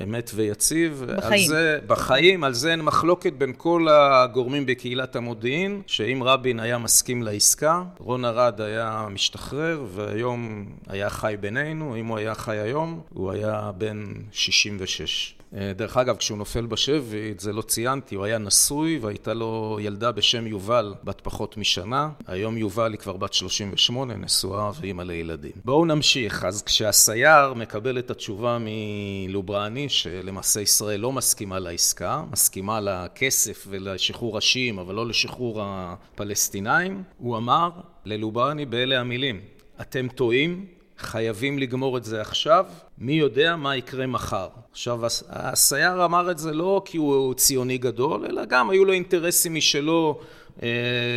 אמת 0.02 0.30
ויציב. 0.34 1.04
בחיים. 1.16 1.32
על 1.32 1.48
זה, 1.48 1.78
בחיים, 1.86 2.44
על 2.44 2.54
זה 2.54 2.70
אין 2.70 2.82
מחלוקת 2.82 3.32
בין 3.32 3.52
כל 3.56 3.86
הגורמים 3.94 4.66
בקהילת 4.66 5.16
המודיעין, 5.16 5.82
שאם 5.86 6.22
רבין 6.24 6.60
היה 6.60 6.78
מסכים 6.78 7.22
לעסקה, 7.22 7.82
רון 7.98 8.24
ארד 8.24 8.60
היה 8.60 9.06
משתחרר, 9.10 9.84
והיום 9.88 10.66
היה 10.86 11.10
חי 11.10 11.34
בינינו. 11.40 11.96
אם 11.96 12.06
הוא 12.06 12.18
היה 12.18 12.34
חי 12.34 12.56
היום, 12.56 13.00
הוא 13.14 13.32
היה 13.32 13.70
בן 13.78 14.04
66. 14.32 15.34
דרך 15.74 15.96
אגב, 15.96 16.16
כשהוא 16.16 16.38
נופל 16.38 16.66
בשבי, 16.66 17.30
את 17.30 17.40
זה 17.40 17.52
לא 17.52 17.62
ציינתי, 17.62 18.14
הוא 18.14 18.24
היה 18.24 18.38
נשוי 18.38 18.98
והייתה 18.98 19.34
לו 19.34 19.78
ילדה 19.80 20.12
בשם 20.12 20.46
יובל, 20.46 20.94
בת 21.04 21.20
פחות 21.20 21.56
משנה. 21.56 22.08
היום 22.26 22.58
יובל 22.58 22.92
היא 22.92 22.98
כבר 22.98 23.16
בת 23.16 23.32
38, 23.32 24.16
נשואה 24.16 24.70
ואימא 24.80 25.02
לילדים. 25.02 25.52
בואו 25.64 25.84
נמשיך. 25.84 26.44
אז 26.44 26.62
כשהסייר 26.62 27.54
מקבל 27.54 27.98
את 27.98 28.10
התשובה 28.10 28.58
מלוברני, 28.60 29.88
שלמעשה 29.88 30.60
ישראל 30.60 31.00
לא 31.00 31.12
מסכימה 31.12 31.58
לעסקה, 31.58 32.24
מסכימה 32.32 32.80
לכסף 32.80 33.66
ולשחרור 33.70 34.38
השיעים, 34.38 34.78
אבל 34.78 34.94
לא 34.94 35.06
לשחרור 35.06 35.60
הפלסטינאים, 35.62 37.02
הוא 37.18 37.36
אמר 37.36 37.70
ללוברני 38.04 38.66
באלה 38.66 39.00
המילים, 39.00 39.40
אתם 39.80 40.08
טועים, 40.08 40.66
חייבים 40.98 41.58
לגמור 41.58 41.96
את 41.96 42.04
זה 42.04 42.20
עכשיו, 42.20 42.66
מי 42.98 43.12
יודע 43.12 43.56
מה 43.56 43.76
יקרה 43.76 44.06
מחר. 44.06 44.48
עכשיו, 44.72 45.00
הסייר 45.28 46.04
אמר 46.04 46.30
את 46.30 46.38
זה 46.38 46.52
לא 46.52 46.82
כי 46.84 46.96
הוא 46.96 47.34
ציוני 47.34 47.78
גדול, 47.78 48.26
אלא 48.26 48.44
גם 48.44 48.70
היו 48.70 48.84
לו 48.84 48.92
אינטרסים 48.92 49.54
משלו 49.54 50.20
אה, 50.62 50.68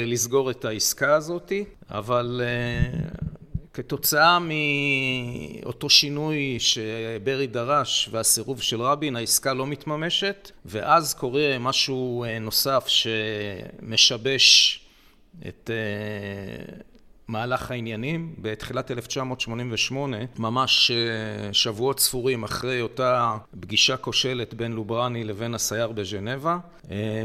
לסגור 0.05 0.51
את 0.51 0.65
העסקה 0.65 1.15
הזאת, 1.15 1.51
אבל 1.89 2.41
אה, 2.43 2.99
כתוצאה 3.73 4.39
מאותו 4.39 5.89
שינוי 5.89 6.55
שברי 6.59 7.47
דרש 7.47 8.09
והסירוב 8.11 8.61
של 8.61 8.81
רבין, 8.81 9.15
העסקה 9.15 9.53
לא 9.53 9.67
מתממשת, 9.67 10.51
ואז 10.65 11.13
קורה 11.13 11.59
משהו 11.59 12.25
נוסף 12.41 12.85
שמשבש 12.87 14.79
את... 15.47 15.69
מהלך 17.27 17.71
העניינים. 17.71 18.35
בתחילת 18.39 18.91
1988, 18.91 20.17
ממש 20.39 20.91
שבועות 21.51 21.99
ספורים 21.99 22.43
אחרי 22.43 22.81
אותה 22.81 23.37
פגישה 23.59 23.97
כושלת 23.97 24.53
בין 24.53 24.71
לוברני 24.71 25.23
לבין 25.23 25.55
הסייר 25.55 25.91
בז'נבה, 25.91 26.57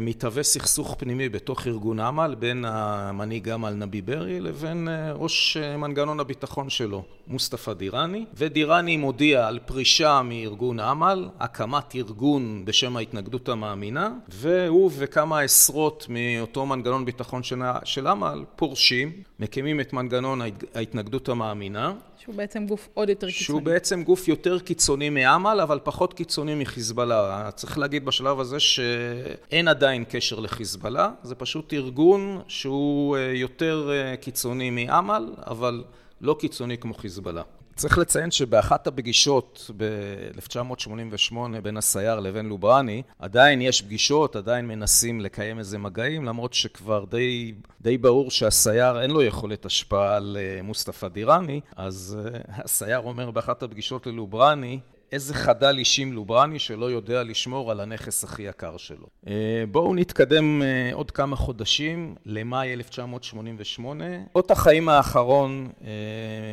מתהווה 0.00 0.42
סכסוך 0.42 0.96
פנימי 0.98 1.28
בתוך 1.28 1.66
ארגון 1.66 2.00
אמל 2.00 2.34
בין 2.38 2.64
המנהיג 2.68 3.48
אמל 3.48 3.70
נבי 3.70 4.02
ברי 4.02 4.40
לבין 4.40 4.88
ראש 5.14 5.56
מנגנון 5.56 6.20
הביטחון 6.20 6.70
שלו, 6.70 7.04
מוסטפא 7.26 7.72
דיראני, 7.72 8.24
ודיראני 8.34 8.96
מודיע 8.96 9.46
על 9.46 9.58
פרישה 9.58 10.22
מארגון 10.24 10.80
אמל, 10.80 11.28
הקמת 11.40 11.94
ארגון 11.94 12.64
בשם 12.64 12.96
ההתנגדות 12.96 13.48
המאמינה, 13.48 14.10
והוא 14.28 14.90
וכמה 14.98 15.40
עשרות 15.40 16.06
מאותו 16.08 16.66
מנגנון 16.66 17.04
ביטחון 17.04 17.42
של 17.84 18.08
אמל 18.08 18.44
פורשים, 18.56 19.12
מקימים 19.40 19.80
את 19.80 19.91
מנגנון 19.92 20.40
ההתנגדות 20.74 21.28
המאמינה. 21.28 21.94
שהוא 22.18 22.34
בעצם 22.34 22.66
גוף 22.66 22.88
עוד 22.94 23.08
יותר 23.08 23.26
קיצוני. 23.26 23.44
שהוא 23.44 23.62
בעצם 23.62 24.02
גוף 24.02 24.28
יותר 24.28 24.58
קיצוני 24.58 25.10
מאמל, 25.10 25.60
אבל 25.62 25.80
פחות 25.84 26.14
קיצוני 26.14 26.54
מחיזבאללה. 26.54 27.50
צריך 27.54 27.78
להגיד 27.78 28.04
בשלב 28.04 28.40
הזה 28.40 28.60
שאין 28.60 29.68
עדיין 29.68 30.04
קשר 30.08 30.40
לחיזבאללה, 30.40 31.10
זה 31.22 31.34
פשוט 31.34 31.72
ארגון 31.72 32.40
שהוא 32.48 33.16
יותר 33.16 33.90
קיצוני 34.20 34.70
מאמל, 34.70 35.34
אבל 35.46 35.84
לא 36.20 36.36
קיצוני 36.40 36.78
כמו 36.78 36.94
חיזבאללה. 36.94 37.42
צריך 37.76 37.98
לציין 37.98 38.30
שבאחת 38.30 38.86
הפגישות 38.86 39.70
ב-1988 39.76 41.36
בין 41.62 41.76
הסייר 41.76 42.20
לבין 42.20 42.46
לוברני, 42.46 43.02
עדיין 43.18 43.62
יש 43.62 43.82
פגישות, 43.82 44.36
עדיין 44.36 44.68
מנסים 44.68 45.20
לקיים 45.20 45.58
איזה 45.58 45.78
מגעים, 45.78 46.24
למרות 46.24 46.54
שכבר 46.54 47.04
די, 47.04 47.54
די 47.80 47.98
ברור 47.98 48.30
שהסייר 48.30 49.00
אין 49.00 49.10
לו 49.10 49.22
יכולת 49.22 49.66
השפעה 49.66 50.16
על 50.16 50.36
אה, 50.40 50.62
מוסטפא 50.62 51.08
דיראני, 51.08 51.60
אז 51.76 52.18
אה, 52.24 52.40
הסייר 52.48 52.98
אומר 52.98 53.30
באחת 53.30 53.62
הפגישות 53.62 54.06
ללוברני, 54.06 54.80
איזה 55.12 55.34
חדל 55.34 55.78
אישים 55.78 56.12
לוברני 56.12 56.58
שלא 56.58 56.90
יודע 56.90 57.22
לשמור 57.22 57.70
על 57.70 57.80
הנכס 57.80 58.24
הכי 58.24 58.42
יקר 58.42 58.76
שלו. 58.76 59.06
אה, 59.26 59.64
בואו 59.70 59.94
נתקדם 59.94 60.62
עוד 60.92 61.10
כמה 61.10 61.36
חודשים 61.36 62.14
למאי 62.26 62.72
1988. 62.72 64.04
אות 64.34 64.50
החיים 64.50 64.88
האחרון 64.88 65.68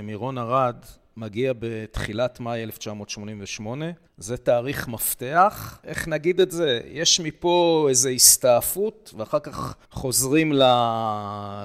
מרון 0.04 0.38
ארד 0.38 0.76
מגיע 1.20 1.54
בתחילת 1.60 2.40
מאי 2.40 2.64
1988. 2.64 3.86
זה 4.18 4.38
תאריך 4.38 4.88
מפתח. 4.88 5.80
איך 5.84 6.08
נגיד 6.08 6.42
את 6.42 6.52
זה? 6.52 6.82
יש 6.92 7.20
מפה 7.20 7.86
איזו 7.90 8.10
הסתעפות, 8.10 9.14
ואחר 9.18 9.40
כך 9.40 9.76
חוזרים 9.92 10.54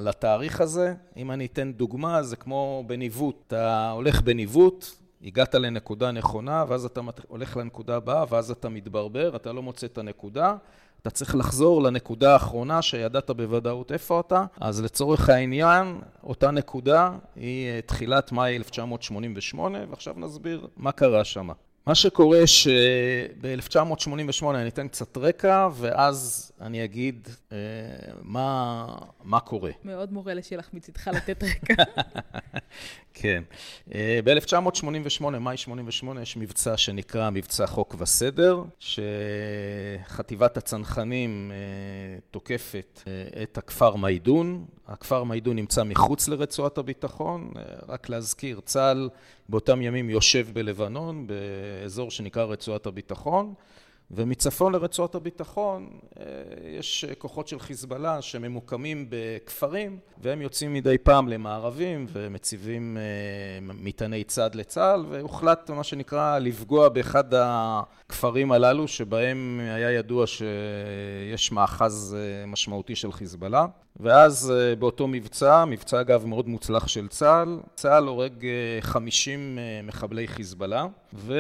לתאריך 0.01 0.61
הזה. 0.61 0.95
אם 1.17 1.31
אני 1.31 1.47
אתן 1.47 1.73
דוגמה, 1.73 2.23
זה 2.23 2.37
כמו 2.37 2.85
בניווט. 2.87 3.37
אתה 3.47 3.91
הולך 3.91 4.21
בניווט, 4.23 4.87
הגעת 5.25 5.55
לנקודה 5.55 6.11
נכונה, 6.11 6.65
ואז 6.69 6.85
אתה 6.85 7.01
הולך 7.29 7.57
לנקודה 7.57 7.97
הבאה, 7.97 8.25
ואז 8.29 8.51
אתה 8.51 8.69
מתברבר, 8.69 9.37
אתה 9.37 9.53
לא 9.53 9.63
מוצא 9.63 9.87
את 9.87 9.99
הנקודה. 9.99 10.57
אתה 11.03 11.11
צריך 11.11 11.35
לחזור 11.35 11.83
לנקודה 11.83 12.33
האחרונה 12.33 12.83
שידעת 12.83 13.31
בוודאות 13.31 13.93
איפה 13.93 14.21
אתה. 14.21 14.45
אז 14.61 14.83
לצורך 14.83 15.29
העניין, 15.29 16.01
אותה 16.23 16.51
נקודה 16.51 17.11
היא 17.37 17.69
אה, 17.69 17.81
תחילת 17.87 18.33
מאי 18.33 18.57
1988, 18.57 19.79
ועכשיו 19.91 20.15
נסביר 20.17 20.67
מה 20.77 20.93
קרה 20.93 21.25
שם. 21.25 21.49
מה 21.87 21.95
שקורה 21.95 22.47
שב-1988, 22.47 24.45
אני 24.55 24.69
אתן 24.69 24.89
קצת 24.89 25.17
רקע, 25.17 25.69
ואז 25.75 26.53
אני 26.61 26.85
אגיד 26.85 27.29
אה, 27.53 27.59
מה, 28.23 28.87
מה 29.25 29.41
קורה. 29.41 29.71
מאוד 29.85 30.13
מורה 30.13 30.35
לשלח 30.35 30.71
מצידך 30.73 31.09
לתת 31.09 31.43
רקע. 31.43 31.75
כן. 33.15 33.43
אה, 33.95 34.21
ב-1988, 34.25 35.25
מאי 35.41 35.57
88, 35.57 36.23
יש 36.23 36.37
מבצע 36.37 36.77
שנקרא 36.77 37.31
מבצע 37.31 37.67
חוק 37.67 37.95
וסדר, 37.99 38.63
שחטיבת 38.79 40.57
הצנחנים 40.57 41.53
אה, 41.55 41.57
תוקפת 42.31 43.03
אה, 43.07 43.43
את 43.43 43.59
הכפר 43.59 43.97
מיידון. 43.97 44.65
הכפר 44.87 45.25
מיידון 45.25 45.57
נמצא 45.57 45.85
מחוץ 45.85 46.29
לרצועת 46.29 46.79
הביטחון. 46.79 47.53
אה, 47.57 47.63
רק 47.89 48.09
להזכיר, 48.09 48.61
צה"ל 48.65 49.09
באותם 49.49 49.83
ימים 49.83 50.11
יושב 50.11 50.47
בלבנון, 50.53 51.27
באזור 51.27 52.11
שנקרא 52.11 52.45
רצועת 52.45 52.87
הביטחון. 52.87 53.55
ומצפון 54.11 54.73
לרצועת 54.73 55.15
הביטחון 55.15 55.89
אה, 56.21 56.25
יש 56.79 57.05
כוחות 57.19 57.49
של 57.49 57.59
חיזבאללה 57.59 58.23
שממוקמים 58.23 59.07
בכפרים 59.09 59.99
והם 60.19 60.43
יוצאים 60.43 60.75
מדי 60.75 60.99
פעם 60.99 61.29
למערבים 61.29 62.07
ומציבים 62.13 62.97
אה, 62.97 63.03
מטעני 63.61 64.25
צד 64.25 64.55
לצה"ל 64.55 65.05
והוחלט 65.09 65.71
מה 65.71 65.85
שנקרא 65.85 66.39
לפגוע 66.39 66.89
באחד 66.89 67.25
הכפרים 67.35 68.53
הללו 68.53 68.89
שבהם 68.89 69.61
היה 69.63 69.91
ידוע 69.91 70.27
שיש 70.27 71.53
מאחז 71.53 72.17
אה, 72.19 72.47
משמעותי 72.47 72.97
של 72.97 73.13
חיזבאללה. 73.13 73.67
ואז 74.01 74.53
באותו 74.79 75.09
מבצע, 75.09 75.65
מבצע 75.65 76.01
אגב 76.01 76.27
מאוד 76.27 76.49
מוצלח 76.49 76.89
של 76.89 77.09
צה"ל, 77.09 77.61
צה"ל 77.75 78.07
הורג 78.07 78.47
50 78.81 79.59
מחבלי 79.85 80.29
חיזבאללה 80.29 80.87
ו... 81.15 81.35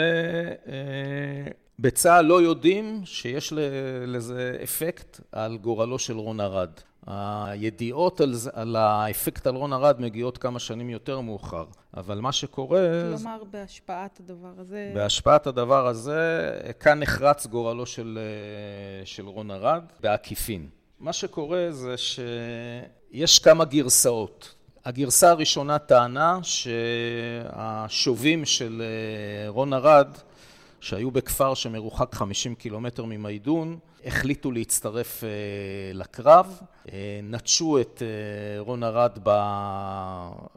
בצה"ל 1.78 2.24
לא 2.24 2.42
יודעים 2.42 3.02
שיש 3.04 3.52
לזה 4.06 4.58
אפקט 4.62 5.20
על 5.32 5.56
גורלו 5.56 5.98
של 5.98 6.16
רון 6.16 6.40
ארד. 6.40 6.70
הידיעות 7.06 8.20
על, 8.20 8.34
זה, 8.34 8.50
על 8.52 8.76
האפקט 8.76 9.46
על 9.46 9.54
רון 9.54 9.72
ארד 9.72 10.00
מגיעות 10.00 10.38
כמה 10.38 10.58
שנים 10.58 10.90
יותר 10.90 11.20
מאוחר, 11.20 11.64
אבל 11.96 12.20
מה 12.20 12.32
שקורה... 12.32 12.80
כלומר, 13.16 13.42
בהשפעת 13.50 14.20
הדבר 14.20 14.52
הזה... 14.58 14.92
בהשפעת 14.94 15.46
הדבר 15.46 15.86
הזה, 15.86 16.50
כאן 16.80 17.00
נחרץ 17.00 17.46
גורלו 17.46 17.86
של, 17.86 18.18
של 19.04 19.26
רון 19.26 19.50
ארד, 19.50 19.82
בעקיפין. 20.00 20.68
מה 21.00 21.12
שקורה 21.12 21.66
זה 21.70 21.94
שיש 21.96 23.38
כמה 23.38 23.64
גרסאות. 23.64 24.54
הגרסה 24.84 25.30
הראשונה 25.30 25.78
טענה 25.78 26.38
שהשובים 27.52 28.44
של 28.44 28.82
רון 29.48 29.72
ארד 29.72 30.08
שהיו 30.84 31.10
בכפר 31.10 31.54
שמרוחק 31.54 32.14
50 32.14 32.54
קילומטר 32.54 33.04
ממיידון, 33.04 33.78
החליטו 34.04 34.52
להצטרף 34.52 35.24
אה, 35.24 35.28
לקרב, 35.94 36.60
אה, 36.92 37.20
נטשו 37.22 37.80
את 37.80 38.02
אה, 38.02 38.60
רון 38.60 38.82
ארד 38.82 39.18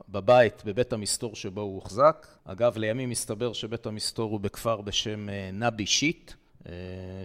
בבית, 0.10 0.62
בבית 0.66 0.94
המסתור 0.94 1.36
שבו 1.36 1.62
הוא 1.62 1.76
הוחזק. 1.76 2.28
אגב, 2.46 2.78
לימים 2.78 3.12
הסתבר 3.12 3.54
שבית 3.54 3.86
המסתור 3.86 4.32
הוא 4.32 4.40
בכפר 4.40 4.82
בשם 4.82 5.28
נבי 5.54 5.86
שיט, 5.86 6.32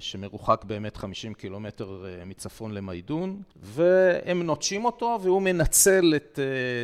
שמרוחק 0.01 0.65
באמת 0.65 0.97
50 0.97 1.35
קילומטר 1.35 2.05
מצפון 2.27 2.75
למיידון, 2.75 3.43
והם 3.57 4.43
נוטשים 4.43 4.85
אותו 4.85 5.19
והוא 5.23 5.43
מנצל 5.43 6.15
את 6.17 6.39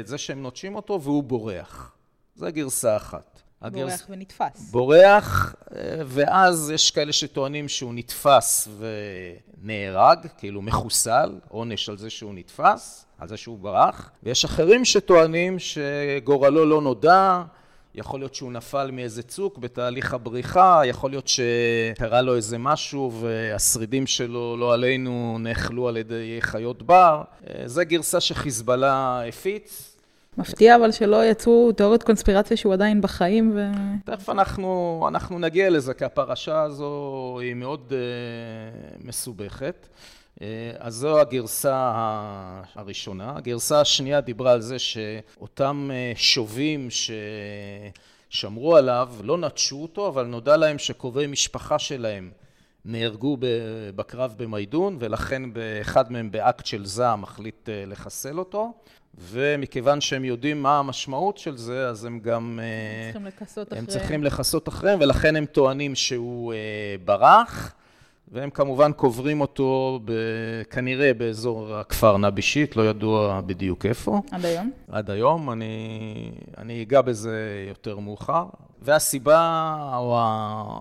זה 0.04 0.18
שהם 0.18 0.42
נוטשים 0.42 0.74
אותו 0.74 1.02
והוא 1.02 1.22
בורח. 1.22 1.96
זו 2.37 2.46
גרסה 2.52 2.96
אחת. 2.96 3.42
הגרס... 3.62 3.90
בורח 3.90 4.07
ונתפס. 4.11 4.71
בורח, 4.71 5.55
ואז 6.07 6.71
יש 6.75 6.90
כאלה 6.90 7.12
שטוענים 7.12 7.68
שהוא 7.68 7.94
נתפס 7.94 8.68
ונהרג, 8.79 10.18
כאילו 10.38 10.62
מחוסל, 10.62 11.38
עונש 11.49 11.88
על 11.88 11.99
זה 11.99 12.11
שהוא 12.11 12.35
נתפס, 12.35 13.07
על 13.18 13.29
זה 13.29 13.37
שהוא 13.37 13.59
ברח, 13.59 14.11
ויש 14.23 14.44
אחרים 14.44 14.85
שטוענים 14.85 15.57
שגורלו 15.59 16.66
לא 16.66 16.83
נודע, 16.83 17.42
יכול 17.94 18.21
להיות 18.21 18.35
שהוא 18.35 18.53
נפל 18.53 18.90
מאיזה 18.90 19.23
צוק 19.23 19.59
בתהליך 19.59 20.14
הבריחה, 20.14 20.81
יכול 20.85 21.11
להיות 21.11 21.29
שקרה 21.29 22.23
לו 22.23 22.37
איזה 22.37 22.59
משהו 22.59 23.12
והשרידים 23.21 24.07
שלו, 24.07 24.57
לא 24.57 24.75
עלינו, 24.75 25.37
נאכלו 25.40 25.88
על 25.88 25.97
ידי 25.97 26.37
חיות 26.40 26.83
בר. 26.83 27.23
זו 27.66 27.83
גרסה 27.87 28.21
שחיזבאללה 28.21 29.23
הפיץ. 29.29 29.97
מפתיע 30.38 30.77
אבל 30.77 30.92
שלא 30.92 31.24
יצאו 31.24 31.72
תיאוריות 31.72 32.03
קונספירציה 32.03 32.57
שהוא 32.57 32.72
עדיין 32.72 33.01
בחיים 33.01 33.53
ו... 33.55 33.70
תכף 34.05 34.31
אנחנו, 34.31 35.05
אנחנו 35.09 35.38
נגיע 35.38 35.70
לזה, 35.70 35.94
כי 35.94 36.05
הפרשה 36.05 36.62
הזו 36.62 37.38
היא 37.40 37.55
מאוד 37.55 37.92
uh, 37.92 39.07
מסובכת. 39.07 39.88
Uh, 40.37 40.40
אז 40.79 40.94
זו 40.94 41.20
הגרסה 41.20 41.92
הראשונה. 42.74 43.33
הגרסה 43.37 43.81
השנייה 43.81 44.20
דיברה 44.20 44.53
על 44.53 44.61
זה 44.61 44.79
שאותם 44.79 45.90
uh, 45.90 46.18
שובים 46.18 46.88
ששמרו 48.31 48.77
עליו 48.77 49.09
לא 49.22 49.38
נטשו 49.38 49.83
אותו, 49.83 50.09
אבל 50.09 50.27
נודע 50.27 50.57
להם 50.57 50.79
שקרובי 50.79 51.27
משפחה 51.27 51.79
שלהם 51.79 52.31
נהרגו 52.85 53.37
בקרב 53.96 54.35
במיידון, 54.38 54.96
ולכן 55.01 55.53
באחד 55.53 56.12
מהם 56.12 56.31
באקט 56.31 56.66
של 56.66 56.87
זעם 56.87 57.22
מחליט 57.22 57.68
לחסל 57.87 58.38
אותו. 58.38 58.72
ומכיוון 59.20 60.00
שהם 60.00 60.24
יודעים 60.24 60.62
מה 60.62 60.78
המשמעות 60.78 61.38
של 61.38 61.57
זה, 61.57 61.88
אז 61.88 62.04
הם 62.04 62.20
גם... 62.20 62.61
אה, 62.62 63.12
צריכים 63.12 63.26
לכסות 63.26 63.68
אחריהם. 63.68 63.85
הם 63.85 63.90
צריכים 63.90 64.24
לכסות 64.24 64.68
אחריהם, 64.68 64.98
ולכן 65.02 65.37
הם 65.37 65.46
טוענים 65.46 65.94
שהוא 65.94 66.52
אה, 66.52 66.59
ברח, 67.04 67.74
והם 68.33 68.50
כמובן 68.50 68.92
קוברים 68.92 69.40
אותו 69.40 70.00
ב, 70.04 70.12
כנראה 70.70 71.14
באזור 71.14 71.74
הכפר 71.74 72.16
נבישית, 72.16 72.76
לא 72.76 72.90
ידוע 72.90 73.40
בדיוק 73.40 73.87
איפה. 73.87 74.20
עד 74.31 74.44
היום? 74.44 74.70
עד 74.88 75.11
היום, 75.11 75.50
אני, 75.50 76.31
אני 76.59 76.83
אגע 76.83 77.00
בזה 77.00 77.64
יותר 77.68 77.98
מאוחר. 77.98 78.44
והסיבה, 78.82 79.76
או 79.96 80.18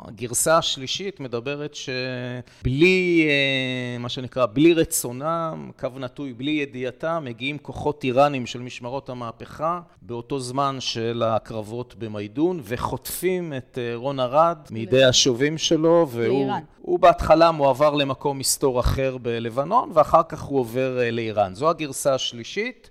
הגרסה 0.07 0.57
השלישית, 0.57 1.19
מדברת 1.19 1.75
שבלי, 1.75 3.27
אה, 3.29 3.97
מה 3.99 4.10
שנקרא, 4.10 4.45
בלי 4.45 4.73
רצונם, 4.73 5.71
קו 5.79 5.88
נטוי, 5.99 6.33
בלי 6.33 6.51
ידיעתם, 6.51 7.23
מגיעים 7.25 7.57
כוחות 7.57 8.03
איראנים 8.03 8.45
של 8.45 8.60
משמרות 8.60 9.10
המהפכה, 9.10 9.79
באותו 10.01 10.39
זמן 10.39 10.75
של 10.79 11.23
הקרבות 11.25 11.95
במיידון, 11.97 12.60
וחוטפים 12.63 13.53
את 13.57 13.77
אה, 13.81 13.95
רון 13.95 14.19
ארד 14.19 14.57
מידי 14.71 15.03
השובים 15.03 15.57
שלו, 15.57 16.07
והוא... 16.12 16.51
הוא 16.88 17.00
בהתחלה 17.00 17.52
מועבר 17.52 17.93
למקום 17.95 18.39
מסתור 18.39 18.80
אחר 18.80 19.17
בלבנון, 19.17 19.91
ואחר 19.93 20.23
כך 20.30 20.41
הוא 20.41 20.60
עובר 20.60 21.00
אה, 21.00 21.12
לאיראן. 21.12 21.56
זו 21.56 21.69
הגרסה 21.69 22.13
השלישית, 22.13 22.89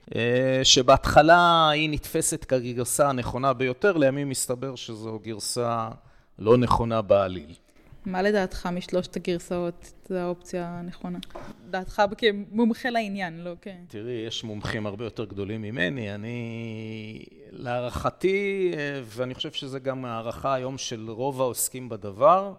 שבהתחלה 0.62 1.68
היא 1.70 1.90
נתפסת 1.90 2.44
כגרסה 2.44 3.08
הנכונה 3.08 3.52
ביותר, 3.52 3.96
לימים 3.96 4.28
מסתבר 4.28 4.74
שזו 4.74 5.18
גרסה 5.22 5.88
לא 6.38 6.56
נכונה 6.56 7.02
בעליל. 7.02 7.54
מה 8.06 8.22
לדעתך 8.22 8.66
משלושת 8.66 9.16
הגרסאות 9.16 9.92
זו 10.08 10.14
האופציה 10.16 10.68
הנכונה? 10.68 11.18
דעתך 11.70 12.02
כמומחה 12.18 12.90
לעניין, 12.90 13.44
לא 13.44 13.52
כן. 13.60 13.76
תראי, 13.88 14.12
יש 14.12 14.44
מומחים 14.44 14.86
הרבה 14.86 15.04
יותר 15.04 15.24
גדולים 15.24 15.62
ממני. 15.62 16.14
אני, 16.14 17.24
להערכתי, 17.50 18.72
ואני 19.04 19.34
חושב 19.34 19.52
שזה 19.52 19.78
גם 19.78 20.04
הערכה 20.04 20.54
היום 20.54 20.78
של 20.78 21.10
רוב 21.10 21.40
העוסקים 21.40 21.88
בדבר, 21.88 22.54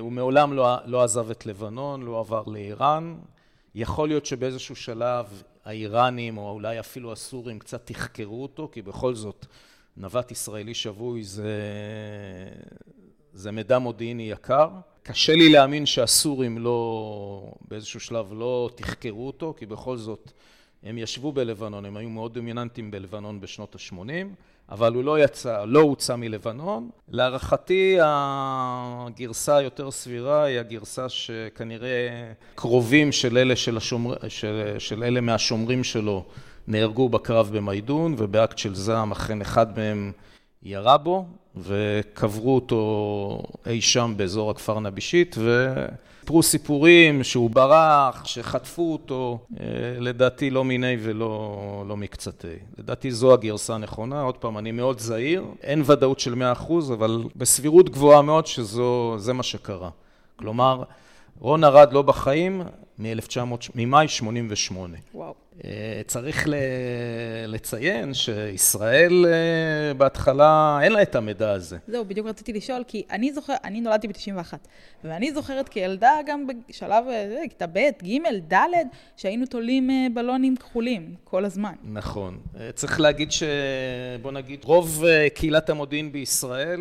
הוא 0.00 0.12
מעולם 0.12 0.52
לא, 0.52 0.76
לא 0.84 1.02
עזב 1.02 1.30
את 1.30 1.46
לבנון, 1.46 2.02
לא 2.02 2.20
עבר 2.20 2.42
לאיראן. 2.46 3.16
יכול 3.74 4.08
להיות 4.08 4.26
שבאיזשהו 4.26 4.76
שלב 4.76 5.42
האיראנים, 5.64 6.38
או 6.38 6.50
אולי 6.50 6.80
אפילו 6.80 7.12
הסורים, 7.12 7.58
קצת 7.58 7.86
תחקרו 7.86 8.42
אותו, 8.42 8.68
כי 8.72 8.82
בכל 8.82 9.14
זאת, 9.14 9.46
נווט 9.96 10.30
ישראלי 10.30 10.74
שבוי 10.74 11.24
זה, 11.24 11.58
זה 13.32 13.52
מידע 13.52 13.78
מודיעיני 13.78 14.30
יקר. 14.30 14.68
קשה 15.02 15.34
לי 15.34 15.48
להאמין 15.48 15.86
שהסורים 15.86 16.58
לא, 16.58 17.52
באיזשהו 17.68 18.00
שלב 18.00 18.32
לא 18.32 18.70
תחקרו 18.74 19.26
אותו, 19.26 19.54
כי 19.56 19.66
בכל 19.66 19.96
זאת 19.96 20.32
הם 20.82 20.98
ישבו 20.98 21.32
בלבנון, 21.32 21.84
הם 21.84 21.96
היו 21.96 22.08
מאוד 22.08 22.34
דומיננטיים 22.34 22.90
בלבנון 22.90 23.40
בשנות 23.40 23.74
ה-80, 23.74 24.26
אבל 24.68 24.94
הוא 24.94 25.04
לא 25.04 25.24
יצא, 25.24 25.64
לא 25.64 25.80
הוצא 25.80 26.16
מלבנון. 26.16 26.90
להערכתי 27.08 27.96
הגרסה 28.00 29.56
היותר 29.56 29.90
סבירה 29.90 30.44
היא 30.44 30.58
הגרסה 30.58 31.08
שכנראה 31.08 32.32
קרובים 32.54 33.12
של 33.12 33.38
אלה, 33.38 33.56
של 33.56 33.76
השומר, 33.76 34.14
של, 34.28 34.74
של 34.78 35.04
אלה 35.04 35.20
מהשומרים 35.20 35.84
שלו 35.84 36.24
נהרגו 36.66 37.08
בקרב 37.08 37.50
במיידון, 37.52 38.14
ובאקט 38.18 38.58
של 38.58 38.74
זעם 38.74 39.12
אכן 39.12 39.40
אחד 39.40 39.78
מהם 39.78 40.12
ירה 40.62 40.98
בו, 40.98 41.24
וקברו 41.56 42.54
אותו 42.54 43.42
אי 43.66 43.80
שם 43.80 44.14
באזור 44.16 44.50
הכפר 44.50 44.80
נבישית, 44.80 45.36
וסיפרו 45.38 46.42
סיפורים 46.42 47.24
שהוא 47.24 47.50
ברח, 47.50 48.24
שחטפו 48.24 48.92
אותו, 48.92 49.38
אה, 49.60 49.66
לדעתי 49.98 50.50
לא 50.50 50.64
מיני 50.64 50.96
ולא 51.00 51.84
לא 51.88 51.96
מקצתי. 51.96 52.56
לדעתי 52.78 53.10
זו 53.10 53.32
הגרסה 53.32 53.74
הנכונה, 53.74 54.22
עוד 54.22 54.36
פעם, 54.36 54.58
אני 54.58 54.72
מאוד 54.72 54.98
זהיר, 54.98 55.44
אין 55.62 55.82
ודאות 55.86 56.20
של 56.20 56.34
100%, 56.34 56.92
אבל 56.92 57.24
בסבירות 57.36 57.90
גבוהה 57.90 58.22
מאוד 58.22 58.46
שזה 58.46 59.32
מה 59.32 59.42
שקרה. 59.42 59.90
כלומר, 60.36 60.82
רון 61.40 61.64
ארד 61.64 61.92
לא 61.92 62.02
בחיים 62.02 62.62
ממאי 63.74 64.08
88. 64.08 64.96
וואו. 65.14 65.34
אה, 65.64 66.00
צריך 66.06 66.48
לציין 67.46 68.14
שישראל 68.14 69.26
אה, 69.26 69.94
בהתחלה 69.94 70.78
אין 70.82 70.92
לה 70.92 71.02
את 71.02 71.14
המידע 71.14 71.50
הזה. 71.50 71.78
זהו, 71.86 72.04
בדיוק 72.04 72.26
רציתי 72.26 72.52
לשאול, 72.52 72.84
כי 72.86 73.02
אני 73.10 73.32
זוכר, 73.32 73.54
אני 73.64 73.80
נולדתי 73.80 74.08
ב-91, 74.08 74.54
ואני 75.04 75.32
זוכרת 75.32 75.68
כילדה 75.68 76.10
גם 76.26 76.46
בשלב, 76.68 77.04
אה, 77.08 77.42
כיתה 77.48 77.66
ב', 77.66 77.78
ג', 78.02 78.52
ד', 78.54 78.66
שהיינו 79.16 79.46
תולים 79.46 79.90
בלונים 80.14 80.56
כחולים 80.56 81.14
כל 81.24 81.44
הזמן. 81.44 81.74
נכון. 81.84 82.38
צריך 82.74 83.00
להגיד 83.00 83.32
ש... 83.32 83.42
בוא 84.22 84.32
נגיד, 84.32 84.64
רוב 84.64 85.04
קהילת 85.34 85.70
המודיעין 85.70 86.12
בישראל 86.12 86.80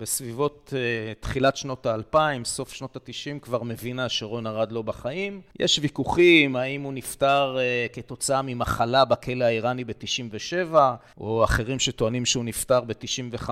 בסביבות 0.00 0.72
uh, 0.72 1.20
תחילת 1.20 1.56
שנות 1.56 1.86
האלפיים, 1.86 2.44
סוף 2.44 2.72
שנות 2.72 2.96
התשעים, 2.96 3.40
כבר 3.40 3.62
מבינה 3.62 4.08
שרון 4.08 4.46
ארד 4.46 4.72
לא 4.72 4.82
בחיים. 4.82 5.40
יש 5.58 5.78
ויכוחים 5.82 6.56
האם 6.56 6.82
הוא 6.82 6.92
נפטר 6.92 7.56
uh, 7.58 7.94
כתוצאה 7.94 8.42
ממחלה 8.42 9.04
בכלא 9.04 9.44
האיראני 9.44 9.84
ב-97, 9.84 10.74
או 11.18 11.44
אחרים 11.44 11.78
שטוענים 11.78 12.26
שהוא 12.26 12.44
נפטר 12.44 12.80
ב-95. 12.80 13.50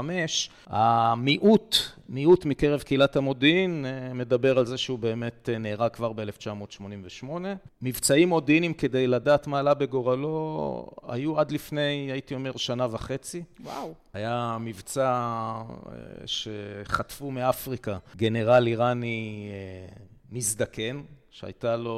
המיעוט, 0.67 1.77
מיעוט 2.09 2.45
מקרב 2.45 2.83
קהילת 2.83 3.17
המודיעין, 3.17 3.85
uh, 3.85 4.15
מדבר 4.15 4.59
על 4.59 4.67
זה 4.67 4.79
שהוא 4.79 4.99
באמת 4.99 5.49
uh, 5.55 5.59
נהרג 5.59 5.91
כבר 5.91 6.13
ב-1988. 6.13 7.27
מבצעים 7.83 8.29
מודיעיניים 8.29 8.75
כדי 8.75 9.07
לדעת 9.07 9.47
מה 9.47 9.59
עלה 9.59 9.75
בגורלו, 9.75 10.91
היו 11.09 11.41
עד 11.41 11.51
לפני, 11.51 12.09
הייתי 12.13 12.35
אומר, 12.35 12.57
שנה 12.57 12.87
וחצי. 12.91 13.43
וואו. 13.61 13.95
היה 14.15 14.57
מבצע 14.61 15.09
שחטפו 16.29 17.31
מאפריקה 17.31 17.99
גנרל 18.17 18.67
איראני 18.67 19.49
אה, 19.53 19.97
מזדקן, 20.33 21.03
שהייתה 21.31 21.77
לו, 21.77 21.91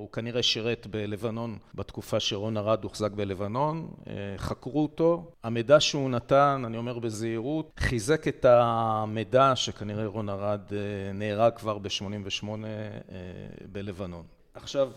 הוא 0.00 0.12
כנראה 0.12 0.42
שירת 0.42 0.86
בלבנון 0.86 1.58
בתקופה 1.74 2.20
שרון 2.20 2.56
ארד 2.56 2.84
הוחזק 2.84 3.10
בלבנון, 3.10 3.90
אה, 4.06 4.12
חקרו 4.36 4.82
אותו. 4.82 5.30
המידע 5.42 5.80
שהוא 5.80 6.10
נתן, 6.10 6.62
אני 6.66 6.76
אומר 6.76 6.98
בזהירות, 6.98 7.70
חיזק 7.76 8.28
את 8.28 8.44
המידע 8.48 9.52
שכנראה 9.56 10.06
רון 10.06 10.28
ארד 10.28 10.60
אה, 10.72 11.12
נהרג 11.14 11.52
כבר 11.56 11.78
ב-88 11.78 12.46
בלבנון. 13.72 14.24
עכשיו, 14.54 14.90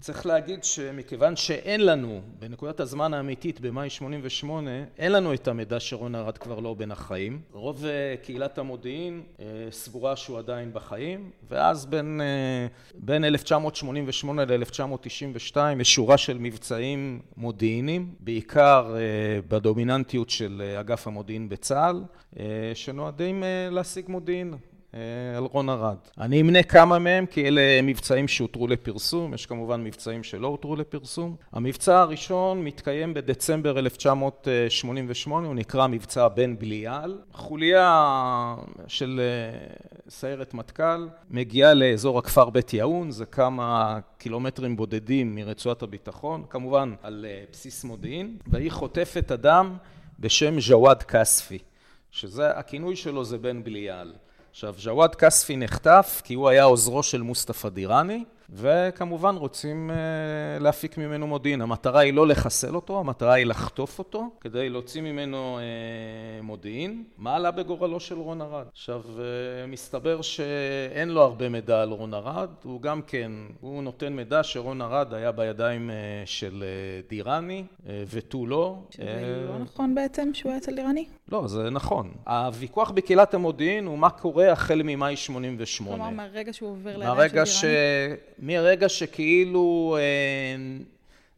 צריך 0.00 0.26
להגיד 0.26 0.64
שמכיוון 0.64 1.36
שאין 1.36 1.86
לנו, 1.86 2.20
בנקודת 2.38 2.80
הזמן 2.80 3.14
האמיתית 3.14 3.60
במאי 3.60 3.90
88, 3.90 4.70
אין 4.98 5.12
לנו 5.12 5.34
את 5.34 5.48
המידע 5.48 5.80
שרון 5.80 6.14
ארד 6.14 6.38
כבר 6.38 6.60
לא 6.60 6.74
בין 6.74 6.90
החיים. 6.90 7.40
רוב 7.52 7.84
אה, 7.84 8.14
קהילת 8.22 8.58
המודיעין 8.58 9.22
אה, 9.40 9.44
סבורה 9.70 10.16
שהוא 10.16 10.38
עדיין 10.38 10.72
בחיים, 10.72 11.30
ואז 11.48 11.86
בין, 11.86 12.20
אה, 12.20 12.66
בין 12.94 13.24
1988 13.24 14.44
ל-1992 14.44 15.56
יש 15.80 15.94
שורה 15.94 16.18
של 16.18 16.38
מבצעים 16.38 17.20
מודיעיניים, 17.36 18.14
בעיקר 18.20 18.96
בדומיננטיות 19.48 20.30
של 20.30 20.74
אגף 20.80 21.06
המודיעין 21.06 21.48
בצה"ל, 21.48 22.02
שנועדים 22.74 23.42
להשיג 23.70 24.08
מודיעין. 24.08 24.54
אה, 24.94 25.00
על 25.36 25.44
רון 25.44 25.68
ארד. 25.68 25.96
אני 26.18 26.40
אמנה 26.40 26.62
כמה 26.62 26.98
מהם, 26.98 27.26
כי 27.26 27.48
אלה 27.48 27.82
מבצעים 27.82 28.28
שהותרו 28.28 28.66
לפרסום, 28.66 29.34
יש 29.34 29.46
כמובן 29.46 29.84
מבצעים 29.84 30.22
שלא 30.24 30.46
הותרו 30.46 30.76
לפרסום. 30.76 31.36
המבצע 31.52 32.00
הראשון 32.00 32.64
מתקיים 32.64 33.14
בדצמבר 33.14 33.78
1988, 33.78 35.46
הוא 35.46 35.54
נקרא 35.54 35.86
מבצע 35.86 36.28
בן 36.28 36.58
בליעל. 36.58 37.18
חוליה 37.32 38.54
של 38.86 39.20
אה, 39.20 39.74
סיירת 40.08 40.54
מטכ"ל 40.54 41.08
מגיעה 41.30 41.74
לאזור 41.74 42.18
הכפר 42.18 42.50
בית 42.50 42.74
יאון, 42.74 43.10
זה 43.10 43.26
כמה 43.26 43.98
קילומטרים 44.18 44.76
בודדים 44.76 45.34
מרצועת 45.34 45.82
הביטחון, 45.82 46.44
כמובן 46.50 46.94
על 47.02 47.26
אה, 47.28 47.44
בסיס 47.52 47.84
מודיעין, 47.84 48.36
והיא 48.46 48.70
חוטפת 48.70 49.32
אדם 49.32 49.76
בשם 50.20 50.54
ג'וואד 50.68 51.02
כספי, 51.02 51.58
שזה, 52.10 52.50
הכינוי 52.50 52.96
שלו 52.96 53.24
זה 53.24 53.38
בן 53.38 53.64
בליעל. 53.64 54.12
עכשיו, 54.58 54.74
ג'וואד 54.84 55.14
כספי 55.14 55.56
נחטף 55.56 56.22
כי 56.24 56.34
הוא 56.34 56.48
היה 56.48 56.64
עוזרו 56.64 57.02
של 57.02 57.22
מוסטפא 57.22 57.68
דיראני, 57.68 58.24
וכמובן 58.50 59.36
רוצים 59.36 59.90
uh, 59.90 60.62
להפיק 60.62 60.98
ממנו 60.98 61.26
מודיעין. 61.26 61.60
המטרה 61.60 62.00
היא 62.00 62.12
לא 62.14 62.26
לחסל 62.26 62.74
אותו, 62.74 63.00
המטרה 63.00 63.32
היא 63.32 63.46
לחטוף 63.46 63.98
אותו 63.98 64.30
כדי 64.40 64.68
להוציא 64.68 65.02
ממנו 65.02 65.58
uh, 65.58 66.42
מודיעין. 66.44 67.04
מה 67.18 67.36
עלה 67.36 67.50
בגורלו 67.50 68.00
של 68.00 68.14
רון 68.14 68.42
ארד? 68.42 68.66
עכשיו, 68.72 69.02
uh, 69.02 69.20
מסתבר 69.68 70.22
שאין 70.22 71.08
לו 71.08 71.22
הרבה 71.22 71.48
מידע 71.48 71.82
על 71.82 71.90
רון 71.90 72.14
ארד, 72.14 72.48
הוא 72.62 72.82
גם 72.82 73.02
כן, 73.02 73.32
הוא 73.60 73.82
נותן 73.82 74.12
מידע 74.12 74.42
שרון 74.42 74.82
ארד 74.82 75.14
היה 75.14 75.32
בידיים 75.32 75.90
של 76.24 76.64
דיראני 77.08 77.64
ותו 78.08 78.46
לא. 78.46 78.78
שזה 78.90 79.46
לא 79.48 79.58
נכון 79.58 79.94
בעצם 79.94 80.30
שהוא 80.34 80.50
היה 80.50 80.58
אצל 80.58 80.74
דיראני? 80.74 81.06
לא, 81.32 81.46
זה 81.46 81.70
נכון. 81.70 82.12
הוויכוח 82.26 82.90
בקהילת 82.90 83.34
המודיעין 83.34 83.86
הוא 83.86 83.98
מה 83.98 84.10
קורה 84.10 84.52
החל 84.52 84.80
ממאי 84.84 85.16
88. 85.16 85.96
כלומר, 85.96 86.10
מהרגע 86.10 86.52
שהוא 86.52 86.70
עובר 86.70 86.96
לידיים 86.96 87.46
של 87.46 87.68
דיראני? 87.68 88.37
מרגע 88.38 88.88
שכאילו 88.88 89.96
אה, 90.00 90.56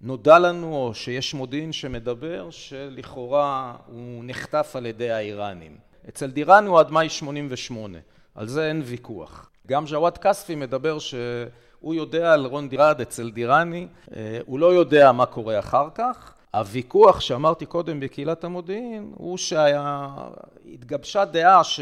נודע 0.01 0.39
לנו, 0.39 0.77
או 0.77 0.95
שיש 0.95 1.35
מודיעין 1.35 1.73
שמדבר, 1.73 2.51
שלכאורה 2.51 3.77
הוא 3.87 4.25
נחטף 4.25 4.73
על 4.77 4.87
ידי 4.87 5.11
האיראנים. 5.11 5.77
אצל 6.09 6.31
דיראן 6.31 6.67
הוא 6.67 6.81
עד 6.81 6.91
מאי 6.91 7.09
88, 7.09 7.99
על 8.35 8.49
זה 8.49 8.69
אין 8.69 8.83
ויכוח. 8.85 9.51
גם 9.67 9.85
ג'וואד 9.87 10.19
כספי 10.19 10.55
מדבר 10.55 10.99
שהוא 10.99 11.95
יודע 11.95 12.33
על 12.33 12.47
רון 12.47 12.69
דירד 12.69 13.01
אצל 13.01 13.31
דיראני, 13.31 13.87
אה, 14.17 14.39
הוא 14.47 14.59
לא 14.59 14.75
יודע 14.75 15.13
מה 15.13 15.27
קורה 15.27 15.59
אחר 15.59 15.89
כך. 15.95 16.35
הוויכוח 16.55 17.21
שאמרתי 17.21 17.67
קודם 17.67 18.01
בקהילת 18.01 18.45
המודיעין 18.45 19.13
הוא 19.15 19.39
שהתגבשה 19.39 21.25
דעה 21.25 21.65
ש... 21.65 21.81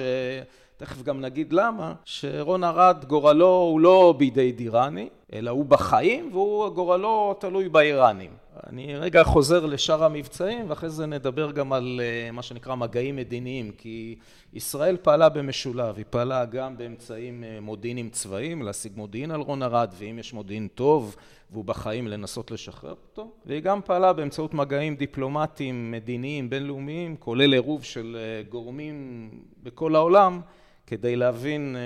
תכף 0.79 1.03
גם 1.03 1.21
נגיד 1.21 1.53
למה, 1.53 1.95
שרון 2.05 2.65
ארד 2.65 3.05
גורלו 3.05 3.47
הוא 3.47 3.81
לא 3.81 4.15
בידי 4.19 4.53
דיראני, 4.53 5.09
אלא 5.33 5.51
הוא 5.51 5.65
בחיים 5.65 6.31
והוא 6.33 6.69
גורלו 6.69 7.35
תלוי 7.41 7.69
באיראנים. 7.69 8.31
אני 8.67 8.97
רגע 8.97 9.25
חוזר 9.25 9.67
לשאר 9.67 10.05
המבצעים 10.05 10.71
ואחרי 10.71 10.91
זה 10.91 11.07
נדבר 11.07 11.51
גם 11.53 11.73
על 11.73 12.01
אה, 12.03 12.31
מה 12.33 12.43
שנקרא 12.43 12.75
מגעים 12.75 13.17
מדיניים 13.17 13.71
כי 13.79 14.17
ישראל 14.53 14.97
פעלה 15.03 15.29
במשולב, 15.29 15.97
היא 15.97 16.05
פעלה 16.11 16.45
גם 16.45 16.77
באמצעים 16.77 17.45
אה, 17.45 17.59
מודיעיניים 17.61 18.11
צבאיים 18.11 18.63
להשיג 18.63 18.93
מודיעין 18.97 19.31
על 19.31 19.41
רון 19.41 19.63
ארד 19.63 19.93
ואם 19.99 20.19
יש 20.19 20.33
מודיעין 20.33 20.69
טוב 20.75 21.17
והוא 21.51 21.65
בחיים 21.65 22.09
לנסות 22.09 22.51
לשחרר 22.51 22.91
אותו 22.91 23.31
והיא 23.47 23.61
גם 23.61 23.81
פעלה 23.83 24.13
באמצעות 24.13 24.55
מגעים 24.55 24.97
דיפלומטיים 24.97 25.91
מדיניים 25.91 26.51
בינלאומיים 26.51 27.17
כולל 27.17 27.53
עירוב 27.53 27.85
של 27.85 28.17
אה, 28.21 28.43
גורמים 28.51 29.31
בכל 29.63 29.95
העולם 29.95 30.41
כדי 30.89 31.17
להבין 31.17 31.77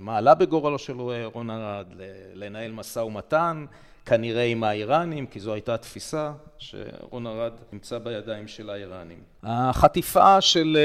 מה 0.00 0.16
עלה 0.16 0.34
בגורלו 0.34 0.78
של 0.78 0.96
רון 1.34 1.50
ארד, 1.50 1.86
לנהל 2.34 2.72
משא 2.72 2.98
ומתן, 2.98 3.64
כנראה 4.06 4.44
עם 4.44 4.64
האיראנים, 4.64 5.26
כי 5.26 5.40
זו 5.40 5.52
הייתה 5.52 5.74
התפיסה 5.74 6.32
שרון 6.58 7.26
ארד 7.26 7.52
נמצא 7.72 7.98
בידיים 7.98 8.48
של 8.48 8.70
האיראנים. 8.70 9.18
החטיפה 9.42 10.40
של 10.40 10.78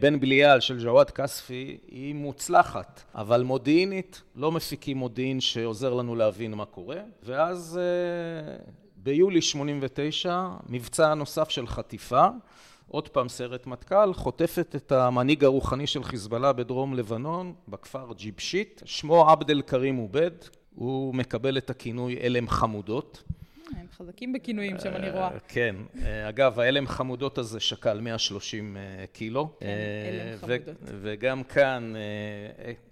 בן 0.00 0.20
בליעל, 0.20 0.60
של 0.60 0.84
ג'וואד 0.84 1.10
כספי, 1.10 1.78
היא 1.88 2.14
מוצלחת, 2.14 3.02
אבל 3.14 3.42
מודיעינית 3.42 4.22
לא 4.36 4.52
מפיקים 4.52 4.96
מודיעין 4.96 5.40
שעוזר 5.40 5.94
לנו 5.94 6.16
להבין 6.16 6.54
מה 6.54 6.64
קורה, 6.64 6.98
ואז 7.22 7.80
ביולי 8.96 9.42
89, 9.42 10.48
מבצע 10.68 11.14
נוסף 11.14 11.50
של 11.50 11.66
חטיפה, 11.66 12.26
עוד 12.96 13.08
פעם 13.08 13.28
סרט 13.28 13.66
מטכ"ל, 13.66 14.14
חוטפת 14.14 14.76
את 14.76 14.92
המנהיג 14.92 15.44
הרוחני 15.44 15.86
של 15.86 16.04
חיזבאללה 16.04 16.52
בדרום 16.52 16.94
לבנון, 16.94 17.54
בכפר 17.68 18.12
ג'יבשיט, 18.16 18.82
שמו 18.84 19.30
עבד 19.30 19.50
אל 19.50 19.62
כרים 19.62 19.96
עובד, 19.96 20.30
הוא 20.74 21.14
מקבל 21.14 21.58
את 21.58 21.70
הכינוי 21.70 22.18
הלם 22.22 22.48
חמודות. 22.48 23.22
הם 23.76 23.86
חזקים 23.96 24.32
בכינויים 24.32 24.76
שם, 24.78 24.96
אני 24.96 25.10
רואה. 25.10 25.30
כן. 25.48 25.76
אגב, 26.28 26.60
ההלם 26.60 26.86
חמודות 26.86 27.38
הזה 27.38 27.60
שקל 27.60 28.00
130 28.00 28.76
קילו. 29.12 29.48
כן, 29.60 29.66
הלם 29.66 30.38
חמודות. 30.38 30.76
וגם 31.02 31.42
כאן, 31.44 31.94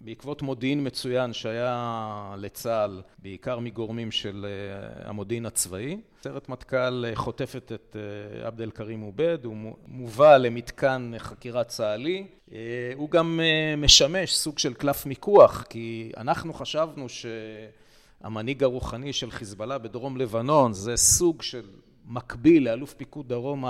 בעקבות 0.00 0.42
מודיעין 0.42 0.86
מצוין 0.86 1.32
שהיה 1.32 2.34
לצה"ל, 2.38 3.02
בעיקר 3.18 3.58
מגורמים 3.58 4.10
של 4.10 4.46
המודיעין 5.04 5.46
הצבאי, 5.46 5.96
סיירת 6.22 6.48
מטכ"ל 6.48 7.04
חוטפת 7.14 7.72
את 7.72 7.96
עבד 8.42 8.60
אל 8.60 8.70
כרים 8.70 9.00
עובד, 9.00 9.38
הוא 9.44 9.56
מובא 9.86 10.36
למתקן 10.36 11.12
חקירה 11.18 11.64
צה"לי. 11.64 12.26
הוא 12.94 13.10
גם 13.10 13.40
משמש 13.76 14.36
סוג 14.36 14.58
של 14.58 14.74
קלף 14.74 15.06
מיקוח, 15.06 15.64
כי 15.68 16.12
אנחנו 16.16 16.52
חשבנו 16.52 17.08
ש... 17.08 17.26
המנהיג 18.24 18.62
הרוחני 18.62 19.12
של 19.12 19.30
חיזבאללה 19.30 19.78
בדרום 19.78 20.16
לבנון, 20.16 20.72
זה 20.72 20.96
סוג 20.96 21.42
של 21.42 21.64
מקביל 22.06 22.64
לאלוף 22.64 22.94
פיקוד 22.94 23.28
דרום 23.28 23.64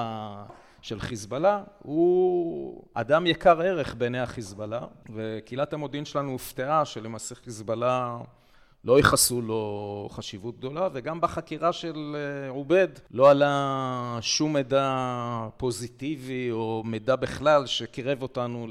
של 0.83 1.01
חיזבאללה, 1.01 1.63
הוא 1.83 2.85
אדם 2.95 3.27
יקר 3.27 3.61
ערך 3.61 3.95
בעיני 3.95 4.21
החיזבאללה, 4.21 4.81
וקהילת 5.15 5.73
המודיעין 5.73 6.05
שלנו 6.05 6.31
הופתעה 6.31 6.85
שלמעשה 6.85 7.35
חיזבאללה 7.35 8.19
לא 8.85 8.97
ייחסו 8.97 9.43
לו 9.43 10.09
חשיבות 10.13 10.59
גדולה, 10.59 10.89
וגם 10.93 11.21
בחקירה 11.21 11.73
של 11.73 12.17
עובד 12.49 12.89
לא 13.11 13.31
עלה 13.31 14.19
שום 14.21 14.53
מידע 14.53 15.49
פוזיטיבי 15.57 16.51
או 16.51 16.83
מידע 16.87 17.17
בכלל 17.17 17.67
שקירב 17.67 18.23
אותנו 18.23 18.67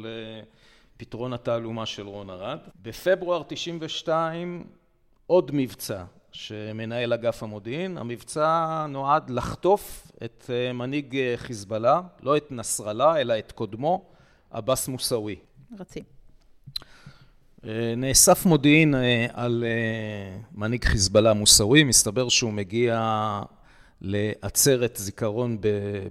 לפתרון 0.95 1.33
התעלומה 1.33 1.85
של 1.85 2.07
רון 2.07 2.29
ארד. 2.29 2.59
בפברואר 2.81 3.43
92' 3.47 4.63
עוד 5.27 5.51
מבצע 5.53 6.03
שמנהל 6.31 7.13
אגף 7.13 7.43
המודיעין, 7.43 7.97
המבצע 7.97 8.85
נועד 8.89 9.29
לחטוף 9.29 10.11
את 10.23 10.49
מנהיג 10.73 11.17
חיזבאללה, 11.35 12.01
לא 12.21 12.37
את 12.37 12.51
נסראללה 12.51 13.21
אלא 13.21 13.39
את 13.39 13.51
קודמו, 13.51 14.05
עבאס 14.51 14.87
מוסאווי. 14.87 15.35
רצים. 15.79 16.03
נאסף 17.97 18.45
מודיעין 18.45 18.95
על 19.33 19.63
מנהיג 20.51 20.85
חיזבאללה 20.85 21.33
מוסאווי, 21.33 21.83
מסתבר 21.83 22.29
שהוא 22.29 22.53
מגיע 22.53 23.41
לעצרת 24.01 24.95
זיכרון 24.95 25.57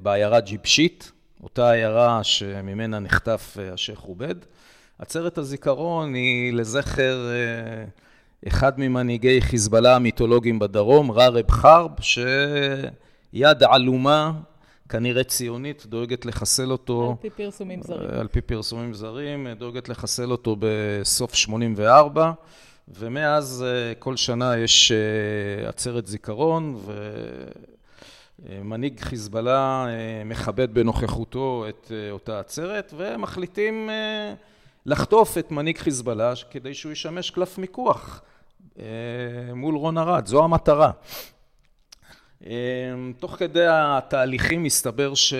בעיירה 0.03 0.41
ג'יבשית, 0.41 1.13
אותה 1.43 1.71
עיירה 1.71 2.25
שממנה 2.25 2.99
נחטף 2.99 3.57
השייח' 3.73 4.01
עובד. 4.01 4.35
עצרת 4.99 5.39
הזיכרון 5.39 6.15
היא 6.15 6.53
לזכר 6.53 7.31
אחד 8.49 8.81
ממנהיגי 8.81 9.41
חיזבאללה 9.41 9.97
המיתולוגיים 9.97 10.59
בדרום, 10.59 11.11
רארב 11.11 11.51
חרב, 11.51 11.91
שיד 12.01 13.63
עלומה, 13.63 14.33
כנראה 14.89 15.25
ציונית, 15.25 15.87
דואגת 15.87 16.27
לחסל 16.27 16.73
אותו... 16.73 17.11
על 17.11 17.17
פי 17.21 17.31
פרסומים 17.31 17.83
זרים. 17.83 18.11
על 18.11 18.29
פי 18.29 18.41
פרסומים 18.41 18.95
זרים, 18.95 19.47
דואגת 19.59 19.89
לחסל 19.89 20.31
אותו 20.31 20.57
בסוף 20.59 21.35
84, 21.35 22.33
ומאז 22.89 23.65
כל 23.99 24.17
שנה 24.17 24.59
יש 24.59 24.93
עצרת 25.67 26.07
זיכרון, 26.07 26.81
ומנהיג 28.49 29.01
חיזבאללה 29.01 29.87
מכבד 30.25 30.75
בנוכחותו 30.75 31.65
את 31.69 31.93
אותה 32.11 32.41
עצרת, 32.41 32.95
ומחליטים 32.97 33.91
לחטוף 34.87 35.39
את 35.39 35.51
מנהיג 35.51 35.79
חיזבאללה 35.79 36.33
כדי 36.51 36.75
שהוא 36.75 36.93
ישמש 36.93 37.31
קלף 37.31 37.59
מיקוח. 37.59 38.23
מול 39.55 39.77
רון 39.77 39.99
ארד, 39.99 40.27
זו 40.27 40.45
המטרה. 40.45 40.91
תוך 43.19 43.37
כדי 43.39 43.67
התהליכים 43.69 44.63
מסתבר 44.63 45.15
שאין 45.15 45.39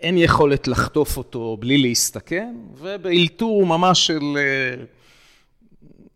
יכולת 0.00 0.68
לחטוף 0.68 1.16
אותו 1.16 1.56
בלי 1.60 1.78
להסתכן, 1.78 2.54
ובאלתור 2.74 3.66
ממש 3.66 4.06
של, 4.06 4.38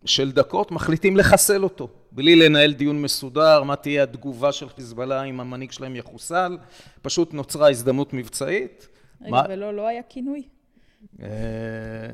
של 0.05 0.31
דקות 0.31 0.71
מחליטים 0.71 1.17
לחסל 1.17 1.63
אותו, 1.63 1.89
בלי 2.11 2.35
לנהל 2.35 2.73
דיון 2.73 3.01
מסודר, 3.01 3.63
מה 3.63 3.75
תהיה 3.75 4.03
התגובה 4.03 4.51
של 4.51 4.69
חיזבאללה 4.69 5.23
אם 5.23 5.39
המנהיג 5.39 5.71
שלהם 5.71 5.95
יחוסל, 5.95 6.57
פשוט 7.01 7.33
נוצרה 7.33 7.69
הזדמנות 7.69 8.13
מבצעית. 8.13 8.87
רגע, 9.21 9.31
מה... 9.31 9.43
ולא 9.49 9.73
לא 9.73 9.87
היה 9.87 10.01
כינוי? 10.09 10.43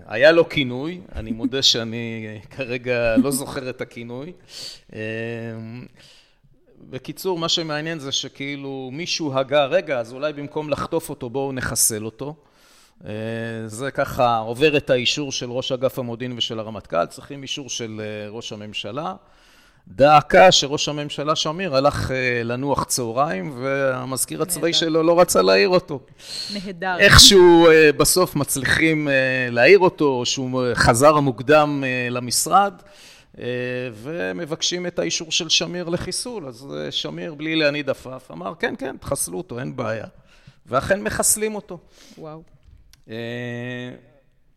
היה 0.05 0.31
לו 0.31 0.49
כינוי, 0.49 1.01
אני 1.15 1.31
מודה 1.31 1.61
שאני 1.61 2.39
כרגע 2.49 3.17
לא 3.17 3.31
זוכר 3.31 3.69
את 3.69 3.81
הכינוי. 3.81 4.33
בקיצור, 6.89 7.39
מה 7.39 7.49
שמעניין 7.49 7.99
זה 7.99 8.11
שכאילו 8.11 8.89
מישהו 8.93 9.33
הגה, 9.37 9.65
רגע, 9.65 9.99
אז 9.99 10.13
אולי 10.13 10.33
במקום 10.33 10.69
לחטוף 10.69 11.09
אותו 11.09 11.29
בואו 11.29 11.51
נחסל 11.51 12.05
אותו. 12.05 12.35
זה 13.65 13.91
ככה 13.93 14.37
עובר 14.37 14.77
את 14.77 14.89
האישור 14.89 15.31
של 15.31 15.51
ראש 15.51 15.71
אגף 15.71 15.99
המודיעין 15.99 16.37
ושל 16.37 16.59
הרמטכ"ל, 16.59 17.05
צריכים 17.05 17.43
אישור 17.43 17.69
של 17.69 18.01
ראש 18.29 18.53
הממשלה. 18.53 19.15
דאקה 19.87 20.51
שראש 20.51 20.89
הממשלה 20.89 21.35
שמיר 21.35 21.75
הלך 21.75 22.11
לנוח 22.43 22.83
צהריים 22.83 23.53
והמזכיר 23.61 24.41
הצבאי 24.41 24.73
שלו 24.73 25.03
לא 25.03 25.19
רצה 25.19 25.41
להעיר 25.41 25.69
אותו. 25.69 25.99
נהדר. 26.53 26.95
איכשהו 26.99 27.67
בסוף 27.97 28.35
מצליחים 28.35 29.07
להעיר 29.51 29.79
אותו, 29.79 30.25
שהוא 30.25 30.61
חזר 30.73 31.19
מוקדם 31.19 31.83
למשרד 32.09 32.73
ומבקשים 33.93 34.87
את 34.87 34.99
האישור 34.99 35.31
של 35.31 35.49
שמיר 35.49 35.89
לחיסול. 35.89 36.47
אז 36.47 36.67
שמיר 36.89 37.33
בלי 37.33 37.55
להניד 37.55 37.89
עפעף 37.89 38.31
אמר 38.31 38.53
כן, 38.59 38.73
כן, 38.77 38.95
תחסלו 38.99 39.37
אותו, 39.37 39.59
אין 39.59 39.75
בעיה. 39.75 40.05
ואכן 40.65 41.01
מחסלים 41.01 41.55
אותו. 41.55 41.77
וואו. 42.17 42.41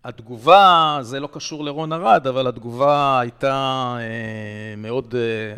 התגובה, 0.06 0.98
זה 1.00 1.20
לא 1.20 1.28
קשור 1.32 1.64
לרון 1.64 1.92
ארד, 1.92 2.26
אבל 2.26 2.46
התגובה 2.46 3.20
הייתה 3.20 3.98
מאוד, 4.76 5.14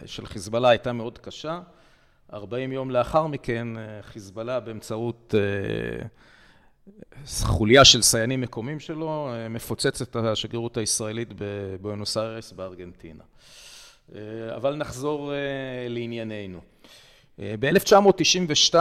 של 0.07 0.27
חיזבאללה 0.27 0.69
הייתה 0.69 0.93
מאוד 0.93 1.19
קשה. 1.19 1.61
40 2.33 2.73
יום 2.73 2.91
לאחר 2.91 3.27
מכן, 3.27 3.69
חיזבאללה 4.03 4.61
באמצעות 4.61 5.35
חוליה 7.43 7.85
של 7.85 8.03
סיינים 8.03 8.41
מקומיים 8.41 8.81
שלו, 8.81 9.31
מפוצץ 9.51 10.03
את 10.03 10.17
השגרירות 10.17 10.77
הישראלית 10.77 11.29
בבואנוס 11.39 12.17
איירס 12.17 12.53
בארגנטינה. 12.53 13.25
אבל 14.57 14.75
נחזור 14.75 15.33
לענייננו. 15.89 16.61
ב-1992 17.39 18.75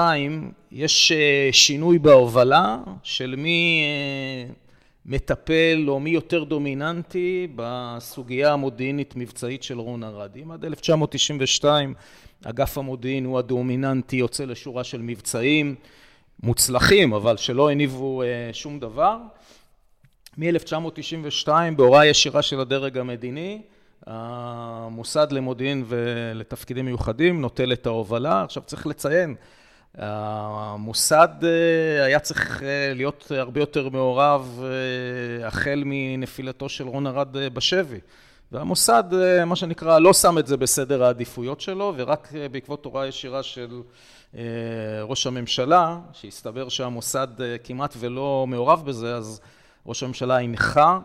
יש 0.71 1.11
שינוי 1.51 1.99
בהובלה 1.99 2.77
של 3.03 3.35
מי 3.37 3.83
מטפל 5.07 5.85
או 5.87 5.99
מי 5.99 6.09
יותר 6.09 6.43
דומיננטי 6.43 7.47
בסוגיה 7.55 8.53
המודיעינית 8.53 9.13
מבצעית 9.15 9.63
של 9.63 9.79
רון 9.79 10.03
ארד. 10.03 10.37
אם 10.43 10.51
עד 10.51 10.65
1992 10.65 11.93
אגף 12.45 12.77
המודיעין 12.77 13.25
הוא 13.25 13.39
הדומיננטי, 13.39 14.15
יוצא 14.15 14.45
לשורה 14.45 14.83
של 14.83 15.01
מבצעים 15.01 15.75
מוצלחים, 16.43 17.13
אבל 17.13 17.37
שלא 17.37 17.71
הניבו 17.71 18.23
שום 18.53 18.79
דבר. 18.79 19.17
מ-1992 20.37 21.49
בהוראה 21.75 22.05
ישירה 22.05 22.41
של 22.41 22.59
הדרג 22.59 22.97
המדיני, 22.97 23.61
המוסד 24.05 25.31
למודיעין 25.31 25.83
ולתפקידים 25.87 26.85
מיוחדים 26.85 27.41
נוטל 27.41 27.73
את 27.73 27.85
ההובלה. 27.85 28.43
עכשיו 28.43 28.63
צריך 28.65 28.87
לציין, 28.87 29.35
המוסד 29.97 31.27
היה 32.05 32.19
צריך 32.19 32.63
להיות 32.95 33.31
הרבה 33.35 33.59
יותר 33.59 33.89
מעורב 33.89 34.63
החל 35.43 35.83
מנפילתו 35.85 36.69
של 36.69 36.87
רון 36.87 37.07
ארד 37.07 37.37
בשבי. 37.37 37.99
והמוסד, 38.51 39.03
מה 39.45 39.55
שנקרא, 39.55 39.99
לא 39.99 40.13
שם 40.13 40.37
את 40.37 40.47
זה 40.47 40.57
בסדר 40.57 41.03
העדיפויות 41.03 41.61
שלו, 41.61 41.93
ורק 41.97 42.31
בעקבות 42.51 42.85
הוראה 42.85 43.07
ישירה 43.07 43.43
של 43.43 43.81
ראש 45.01 45.27
הממשלה, 45.27 45.99
שהסתבר 46.13 46.69
שהמוסד 46.69 47.27
כמעט 47.63 47.93
ולא 47.99 48.45
מעורב 48.47 48.85
בזה, 48.85 49.15
אז 49.15 49.41
ראש 49.85 50.03
הממשלה 50.03 50.37
הנחה 50.39 50.99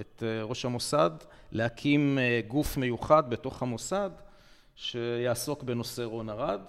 את 0.00 0.22
ראש 0.42 0.64
המוסד 0.64 1.10
להקים 1.52 2.18
גוף 2.48 2.76
מיוחד 2.76 3.30
בתוך 3.30 3.62
המוסד 3.62 4.10
שיעסוק 4.76 5.62
בנושא 5.62 6.02
רון 6.02 6.30
ארד. 6.30 6.60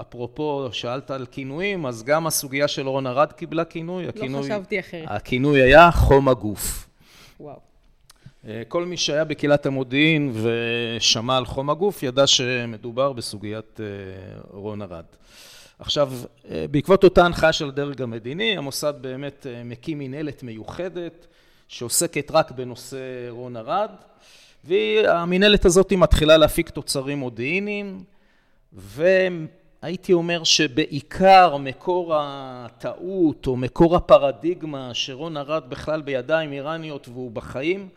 אפרופו, 0.00 0.68
שאלת 0.72 1.10
על 1.10 1.26
כינויים, 1.30 1.86
אז 1.86 2.02
גם 2.02 2.26
הסוגיה 2.26 2.68
של 2.68 2.88
רון 2.88 3.06
ארד 3.06 3.32
קיבלה 3.32 3.64
כינוי. 3.64 4.04
לא 4.04 4.08
הכינוי, 4.08 4.42
חשבתי 4.42 4.80
אחרת. 4.80 5.04
הכינוי 5.06 5.62
היה 5.62 5.90
חום 5.90 6.28
הגוף. 6.28 6.88
וואו. 7.40 7.56
אה, 8.48 8.62
כל 8.68 8.84
מי 8.84 8.96
שהיה 8.96 9.24
בקהילת 9.24 9.66
המודיעין 9.66 10.32
ושמע 10.42 11.36
על 11.36 11.46
חום 11.46 11.70
הגוף, 11.70 12.02
ידע 12.02 12.26
שמדובר 12.26 13.12
בסוגיית 13.12 13.80
אה, 13.80 13.86
רון 14.50 14.82
ארד. 14.82 15.04
עכשיו, 15.78 16.12
אה, 16.50 16.64
בעקבות 16.70 17.04
אותה 17.04 17.24
הנחיה 17.24 17.52
של 17.52 17.68
הדרג 17.68 18.02
המדיני, 18.02 18.58
המוסד 18.58 18.94
באמת 19.00 19.46
מקים 19.64 19.98
מנהלת 19.98 20.42
מיוחדת 20.42 21.26
שעוסקת 21.68 22.30
רק 22.30 22.50
בנושא 22.50 23.28
רון 23.28 23.56
ארד, 23.56 23.90
והמנהלת 24.64 25.64
הזאת 25.64 25.92
מתחילה 25.92 26.36
להפיק 26.36 26.70
תוצרים 26.70 27.18
מודיעיניים, 27.18 28.04
והייתי 29.86 30.12
אומר 30.12 30.44
שבעיקר 30.44 31.56
מקור 31.56 32.14
הטעות 32.16 33.46
או 33.46 33.56
מקור 33.56 33.96
הפרדיגמה 33.96 34.94
שרון 34.94 35.36
ארד 35.36 35.62
בכלל 35.68 36.02
בידיים 36.02 36.52
איראניות 36.52 37.08
והוא 37.08 37.30
בחיים, 37.30 37.88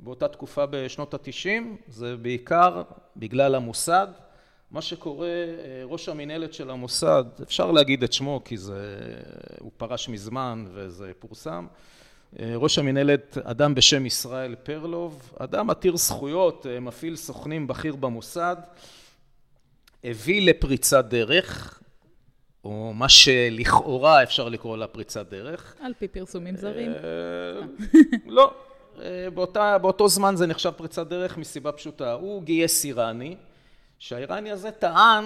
באותה 0.00 0.28
תקופה 0.28 0.66
בשנות 0.70 1.14
התשעים, 1.14 1.76
זה 1.88 2.16
בעיקר 2.16 2.82
בגלל 3.16 3.54
המוסד. 3.54 4.06
מה 4.70 4.82
שקורה, 4.82 5.28
ראש 5.84 6.08
המנהלת 6.08 6.54
של 6.54 6.70
המוסד, 6.70 7.24
אפשר 7.42 7.70
להגיד 7.70 8.02
את 8.02 8.12
שמו 8.12 8.40
כי 8.44 8.56
זה, 8.56 8.98
הוא 9.60 9.70
פרש 9.76 10.08
מזמן 10.08 10.64
וזה 10.72 11.12
פורסם, 11.18 11.66
ראש 12.40 12.78
המנהלת, 12.78 13.38
אדם 13.44 13.74
בשם 13.74 14.06
ישראל 14.06 14.54
פרלוב, 14.54 15.32
אדם 15.38 15.70
עתיר 15.70 15.96
זכויות, 15.96 16.66
מפעיל 16.80 17.16
סוכנים 17.16 17.66
בכיר 17.66 17.96
במוסד, 17.96 18.56
הביא 20.04 20.50
לפריצת 20.50 21.04
דרך, 21.04 21.80
או 22.64 22.92
מה 22.94 23.08
שלכאורה 23.08 24.22
אפשר 24.22 24.48
לקרוא 24.48 24.76
לה 24.76 24.86
פריצת 24.86 25.30
דרך. 25.30 25.76
על 25.80 25.92
פי 25.98 26.08
פרסומים 26.08 26.56
זרים. 26.56 26.92
לא, 28.26 28.54
באותה, 29.34 29.78
באותו 29.78 30.08
זמן 30.08 30.36
זה 30.36 30.46
נחשב 30.46 30.70
פריצת 30.70 31.06
דרך 31.06 31.38
מסיבה 31.38 31.72
פשוטה. 31.72 32.12
הוא 32.12 32.42
גייס 32.42 32.84
איראני, 32.84 33.36
שהאיראני 33.98 34.50
הזה 34.50 34.70
טען, 34.70 35.24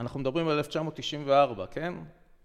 אנחנו 0.00 0.20
מדברים 0.20 0.48
על 0.48 0.56
1994, 0.56 1.66
כן? 1.70 1.94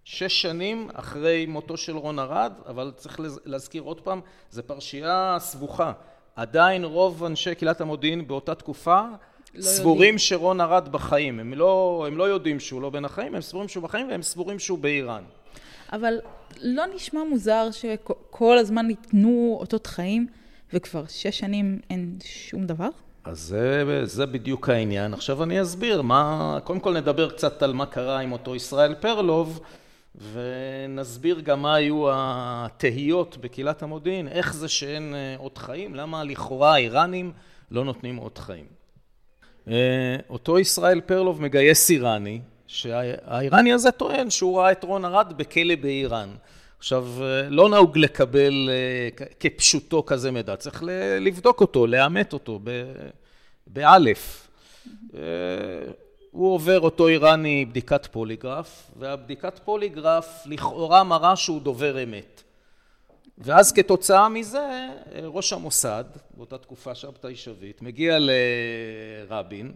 שש 0.04 0.42
שנים 0.42 0.88
אחרי 0.94 1.46
מותו 1.46 1.76
של 1.76 1.96
רון 1.96 2.18
ארד, 2.18 2.52
אבל 2.66 2.92
צריך 2.96 3.20
להזכיר 3.44 3.82
עוד 3.82 4.00
פעם, 4.00 4.20
זו 4.50 4.62
פרשייה 4.66 5.36
סבוכה. 5.38 5.92
עדיין 6.36 6.84
רוב 6.84 7.24
אנשי 7.24 7.54
קהילת 7.54 7.80
המודיעין 7.80 8.28
באותה 8.28 8.54
תקופה 8.54 9.02
לא 9.54 9.62
סבורים 9.62 10.00
יודעים. 10.00 10.18
שרון 10.18 10.60
ארד 10.60 10.88
בחיים. 10.88 11.40
הם 11.40 11.54
לא, 11.54 12.04
הם 12.06 12.16
לא 12.16 12.24
יודעים 12.24 12.60
שהוא 12.60 12.82
לא 12.82 12.90
בין 12.90 13.04
החיים, 13.04 13.34
הם 13.34 13.40
סבורים 13.40 13.68
שהוא 13.68 13.82
בחיים 13.82 14.08
והם 14.08 14.22
סבורים 14.22 14.58
שהוא 14.58 14.78
באיראן. 14.78 15.22
אבל 15.92 16.14
לא 16.60 16.84
נשמע 16.94 17.20
מוזר 17.24 17.68
שכל 17.70 18.58
הזמן 18.58 18.86
ניתנו 18.86 19.56
אותות 19.60 19.86
חיים 19.86 20.26
וכבר 20.72 21.04
שש 21.08 21.38
שנים 21.38 21.80
אין 21.90 22.18
שום 22.24 22.66
דבר? 22.66 22.88
אז 23.24 23.40
זה, 23.40 24.00
זה 24.04 24.26
בדיוק 24.26 24.68
העניין. 24.68 25.14
עכשיו 25.14 25.42
אני 25.42 25.62
אסביר 25.62 26.02
מה... 26.02 26.58
קודם 26.64 26.80
כל 26.80 26.96
נדבר 26.96 27.30
קצת 27.30 27.62
על 27.62 27.72
מה 27.72 27.86
קרה 27.86 28.18
עם 28.18 28.32
אותו 28.32 28.56
ישראל 28.56 28.94
פרלוב, 28.94 29.60
ונסביר 30.32 31.40
גם 31.40 31.62
מה 31.62 31.74
היו 31.74 32.04
התהיות 32.12 33.36
בקהילת 33.40 33.82
המודיעין, 33.82 34.28
איך 34.28 34.54
זה 34.54 34.68
שאין 34.68 35.14
אה, 35.14 35.36
אות 35.38 35.58
חיים, 35.58 35.94
למה 35.94 36.24
לכאורה 36.24 36.74
האיראנים 36.74 37.32
לא 37.70 37.84
נותנים 37.84 38.18
אות 38.18 38.38
חיים. 38.38 38.79
אה, 39.68 40.16
אותו 40.30 40.58
ישראל 40.58 41.00
פרלוב 41.00 41.42
מגייס 41.42 41.90
איראני, 41.90 42.40
שהאיראני 42.66 43.72
הזה 43.72 43.90
טוען 43.90 44.30
שהוא 44.30 44.58
ראה 44.58 44.72
את 44.72 44.84
רון 44.84 45.04
ארד 45.04 45.32
בכלא 45.36 45.74
באיראן. 45.80 46.28
עכשיו, 46.78 47.08
לא 47.50 47.68
נהוג 47.68 47.98
לקבל 47.98 48.70
אה, 48.72 49.26
כפשוטו 49.40 50.06
כזה 50.06 50.30
מידע, 50.30 50.56
צריך 50.56 50.82
לבדוק 51.20 51.60
אותו, 51.60 51.86
לאמת 51.86 52.32
אותו, 52.32 52.60
באלף. 53.66 54.48
אה, 55.14 55.20
הוא 56.30 56.54
עובר 56.54 56.80
אותו 56.80 57.08
איראני 57.08 57.64
בדיקת 57.64 58.06
פוליגרף, 58.06 58.90
והבדיקת 58.98 59.60
פוליגרף 59.64 60.42
לכאורה 60.46 61.04
מראה 61.04 61.36
שהוא 61.36 61.60
דובר 61.60 62.02
אמת. 62.02 62.42
ואז 63.40 63.72
כתוצאה 63.72 64.28
מזה, 64.28 64.88
ראש 65.22 65.52
המוסד, 65.52 66.04
באותה 66.36 66.58
תקופה 66.58 66.94
שבתאי 66.94 67.36
שביט, 67.36 67.82
מגיע 67.82 68.18
לרבין, 68.20 69.72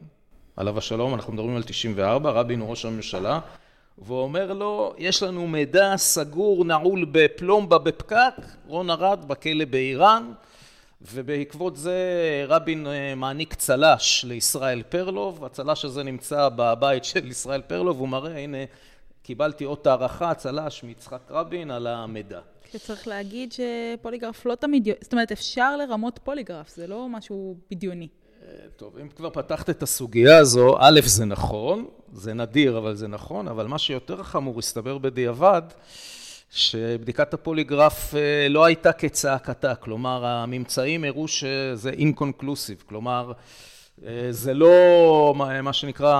עליו 0.56 0.78
השלום, 0.78 1.14
אנחנו 1.14 1.32
מדברים 1.32 1.56
על 1.56 1.62
94, 1.62 2.30
רבין 2.30 2.60
הוא 2.60 2.70
ראש 2.70 2.84
הממשלה, 2.84 3.40
ואומר 3.98 4.52
לו, 4.52 4.94
יש 4.98 5.22
לנו 5.22 5.46
מידע 5.46 5.96
סגור, 5.96 6.64
נעול 6.64 7.06
בפלומבה 7.12 7.78
בפקק, 7.78 8.34
רון 8.66 8.90
ארד 8.90 9.24
בכלא 9.28 9.64
באיראן, 9.64 10.32
ובעקבות 11.02 11.76
זה 11.76 11.98
רבין 12.48 12.86
אה, 12.86 13.14
מעניק 13.14 13.54
צל"ש 13.54 14.24
לישראל 14.24 14.82
פרלוב, 14.88 15.44
הצל"ש 15.44 15.84
הזה 15.84 16.02
נמצא 16.02 16.48
בבית 16.56 17.04
של 17.04 17.26
ישראל 17.26 17.62
פרלוב, 17.62 17.98
הוא 17.98 18.08
מראה, 18.08 18.38
הנה, 18.38 18.58
קיבלתי 19.22 19.64
אות 19.64 19.86
הערכה, 19.86 20.34
צל"ש 20.34 20.82
מיצחק 20.82 21.20
רבין 21.30 21.70
על 21.70 21.86
המידע. 21.86 22.40
שצריך 22.72 23.08
להגיד 23.08 23.52
שפוליגרף 23.52 24.46
לא 24.46 24.54
תמיד, 24.54 24.88
זאת 25.00 25.12
אומרת, 25.12 25.32
אפשר 25.32 25.76
לרמות 25.76 26.20
פוליגרף, 26.24 26.76
זה 26.76 26.86
לא 26.86 27.08
משהו 27.08 27.56
בדיוני. 27.70 28.08
טוב, 28.76 28.98
אם 28.98 29.08
כבר 29.08 29.30
פתחת 29.30 29.70
את 29.70 29.82
הסוגיה 29.82 30.38
הזו, 30.38 30.76
א', 30.78 31.00
זה 31.04 31.24
נכון, 31.24 31.86
זה 32.12 32.34
נדיר, 32.34 32.78
אבל 32.78 32.94
זה 32.94 33.08
נכון, 33.08 33.48
אבל 33.48 33.66
מה 33.66 33.78
שיותר 33.78 34.22
חמור, 34.22 34.58
הסתבר 34.58 34.98
בדיעבד, 34.98 35.62
שבדיקת 36.50 37.34
הפוליגרף 37.34 38.14
אה, 38.14 38.48
לא 38.48 38.64
הייתה 38.64 38.92
כצעקתה, 38.92 39.74
כלומר, 39.74 40.26
הממצאים 40.26 41.04
הראו 41.04 41.28
שזה 41.28 41.90
אינקונקלוסיב, 41.90 42.82
כלומר, 42.86 43.32
אה, 44.06 44.26
זה 44.30 44.54
לא, 44.54 45.34
מה 45.62 45.72
שנקרא, 45.72 46.14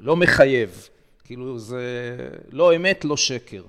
לא 0.00 0.16
מחייב, 0.16 0.88
כאילו 1.24 1.58
זה 1.58 2.16
לא 2.50 2.76
אמת, 2.76 3.04
לא 3.04 3.16
שקר. 3.16 3.62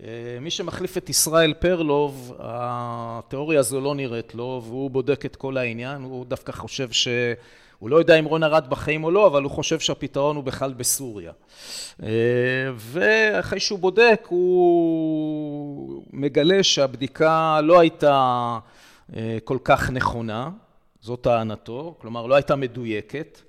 אה, 0.00 0.06
מי 0.40 0.50
שמחליף 0.50 0.96
את 0.96 1.10
ישראל 1.10 1.54
פרלוב, 1.54 2.34
התיאוריה 2.38 3.60
הזו 3.60 3.80
לא 3.80 3.94
נראית 3.94 4.34
לו, 4.34 4.62
והוא 4.64 4.90
בודק 4.90 5.26
את 5.26 5.36
כל 5.36 5.56
העניין, 5.56 6.02
הוא 6.02 6.26
דווקא 6.26 6.52
חושב 6.52 6.92
ש... 6.92 7.08
הוא 7.78 7.90
לא 7.90 7.96
יודע 7.96 8.18
אם 8.18 8.24
רון 8.24 8.42
ארד 8.42 8.70
בחיים 8.70 9.04
או 9.04 9.10
לא, 9.10 9.26
אבל 9.26 9.42
הוא 9.42 9.50
חושב 9.50 9.80
שהפתרון 9.80 10.36
הוא 10.36 10.44
בכלל 10.44 10.72
בסוריה. 10.72 11.32
אה, 12.02 12.08
ואחרי 12.76 13.60
שהוא 13.60 13.78
בודק, 13.78 14.26
הוא 14.28 16.02
מגלה 16.12 16.62
שהבדיקה 16.62 17.60
לא 17.62 17.80
הייתה 17.80 18.58
אה, 19.16 19.38
כל 19.44 19.58
כך 19.64 19.90
נכונה, 19.90 20.50
זאת 21.00 21.20
טענתו, 21.22 21.94
כלומר 21.98 22.26
לא 22.26 22.34
הייתה 22.34 22.56
מדויקת. 22.56 23.40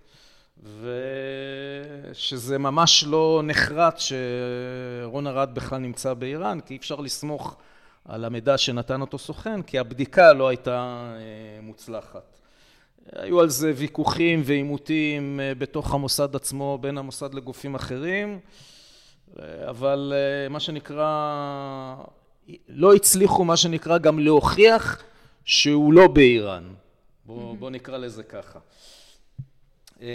ושזה 0.81 2.57
ממש 2.57 3.03
לא 3.07 3.41
נחרט 3.43 3.99
שרון 3.99 5.27
ארד 5.27 5.49
בכלל 5.53 5.77
נמצא 5.77 6.13
באיראן, 6.13 6.59
כי 6.59 6.73
אי 6.73 6.77
אפשר 6.77 6.95
לסמוך 6.95 7.57
על 8.05 8.25
המידע 8.25 8.57
שנתן 8.57 9.01
אותו 9.01 9.17
סוכן, 9.17 9.61
כי 9.61 9.79
הבדיקה 9.79 10.33
לא 10.33 10.47
הייתה 10.47 11.13
אה, 11.15 11.61
מוצלחת. 11.61 12.39
היו 13.11 13.41
על 13.41 13.49
זה 13.49 13.73
ויכוחים 13.75 14.41
ועימותים 14.45 15.39
אה, 15.39 15.55
בתוך 15.55 15.93
המוסד 15.93 16.35
עצמו, 16.35 16.77
בין 16.81 16.97
המוסד 16.97 17.33
לגופים 17.33 17.75
אחרים, 17.75 18.39
אבל 19.69 20.13
אה, 20.15 20.49
מה 20.49 20.59
שנקרא, 20.59 21.95
לא 22.69 22.93
הצליחו 22.93 23.45
מה 23.45 23.57
שנקרא 23.57 23.97
גם 23.97 24.19
להוכיח 24.19 25.03
שהוא 25.45 25.93
לא 25.93 26.07
באיראן. 26.07 26.63
בוא, 27.25 27.57
בוא 27.57 27.69
נקרא 27.69 27.97
לזה 27.97 28.23
ככה. 28.23 28.59
אה, 30.01 30.07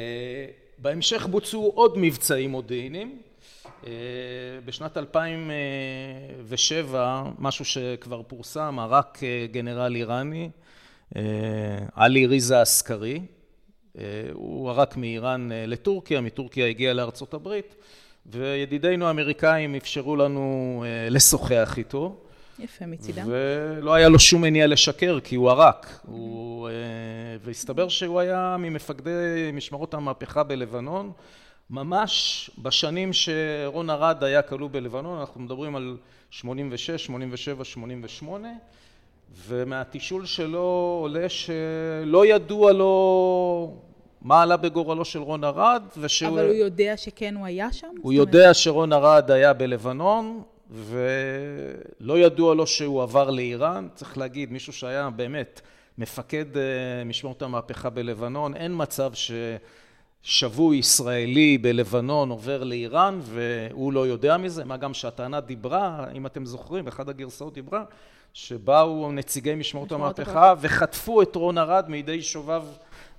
בהמשך 0.79 1.27
בוצעו 1.27 1.73
עוד 1.75 1.95
מבצעים 1.97 2.51
מודיעיניים. 2.51 3.19
אה, 3.87 3.93
בשנת 4.65 4.97
2007, 4.97 7.23
משהו 7.39 7.65
שכבר 7.65 8.23
פורסם, 8.23 8.79
ערק 8.79 9.19
אה, 9.23 9.47
גנרל 9.53 9.95
איראני, 9.95 10.51
עלי 11.95 12.27
ריזה 12.27 12.63
אסקרי, 12.63 13.21
הוא 14.33 14.71
ערק 14.71 14.97
מאיראן 14.97 15.49
לטורקיה, 15.53 16.21
מטורקיה 16.21 16.67
הגיע 16.67 16.95
לארצות 16.95 17.35
הברית, 17.35 17.75
וידידינו 18.27 19.07
האמריקאים 19.07 19.75
אפשרו 19.75 20.17
לנו 20.17 20.85
לשוחח 21.11 21.75
איתו. 21.79 22.28
יפה 22.59 22.87
מצידם. 22.87 23.25
ולא 23.27 23.95
היה 23.95 24.09
לו 24.09 24.19
שום 24.19 24.43
מניע 24.43 24.67
לשקר, 24.67 25.19
כי 25.21 25.37
הוא 25.37 25.51
ערק. 25.51 26.01
הוא... 26.07 26.69
אה, 26.69 26.73
והסתבר 27.45 27.89
שהוא 27.89 28.21
היה 28.21 28.57
ממפקדי 28.59 29.51
משמרות 29.53 29.95
המהפכה 29.95 30.43
בלבנון. 30.43 31.13
ממש 31.71 32.51
בשנים 32.59 33.11
שרון 33.13 33.91
ארד 33.91 34.25
היה 34.25 34.43
כלוא 34.43 34.69
בלבנון, 34.73 35.19
אנחנו 35.19 35.41
מדברים 35.41 35.77
על 35.77 35.97
86, 36.31 37.05
87, 37.05 37.65
88, 37.65 38.49
ומהתישול 39.47 40.27
שלו 40.27 40.99
עולה 41.03 41.29
שלא 41.29 42.27
ידוע 42.27 42.73
לו 42.73 43.75
מה 44.23 44.43
עלה 44.43 44.57
בגורלו 44.57 45.05
של 45.05 45.19
רון 45.19 45.45
ארד, 45.45 45.83
ושהוא... 45.99 46.29
אבל 46.29 46.47
הוא 46.47 46.55
יודע 46.55 46.97
שכן 46.97 47.35
הוא 47.35 47.47
היה 47.47 47.73
שם? 47.73 47.87
הוא 48.03 48.13
יודע 48.13 48.55
שרון 48.55 48.93
ארד 48.93 49.31
היה 49.31 49.53
בלבנון, 49.53 50.43
ולא 50.71 52.19
ידוע 52.19 52.55
לו 52.55 52.67
שהוא 52.67 53.03
עבר 53.03 53.31
לאיראן. 53.31 53.89
צריך 53.95 54.19
להגיד, 54.19 54.53
מישהו 54.53 54.73
שהיה 54.73 55.11
באמת 55.11 55.61
מפקד 55.99 56.57
אה, 56.57 57.05
משמעות 57.05 57.43
המהפכה 57.43 57.91
בלבנון, 57.91 58.55
אין 58.55 58.73
מצב 58.77 59.13
ששבוי 60.25 60.77
ישראלי 60.77 61.59
בלבנון 61.59 62.31
עובר 62.31 62.65
לאיראן 62.65 63.21
והוא 63.23 63.93
לא 63.93 64.07
יודע 64.07 64.37
מזה, 64.37 64.65
מה 64.65 64.77
גם 64.77 64.95
שהטענה 64.95 65.41
דיברה, 65.41 66.07
אם 66.15 66.27
אתם 66.27 66.47
זוכרים, 66.47 66.85
באחד 66.85 67.09
הגרסאות 67.09 67.55
דיברה, 67.55 67.85
שבאו 68.35 69.13
נציגי 69.13 69.55
משמעות 69.55 69.93
המהפכה 69.93 70.55
וחטפו 70.61 71.23
את 71.23 71.37
רון 71.37 71.59
ארד 71.59 71.85
מידי 71.89 72.23
שוביו 72.23 72.65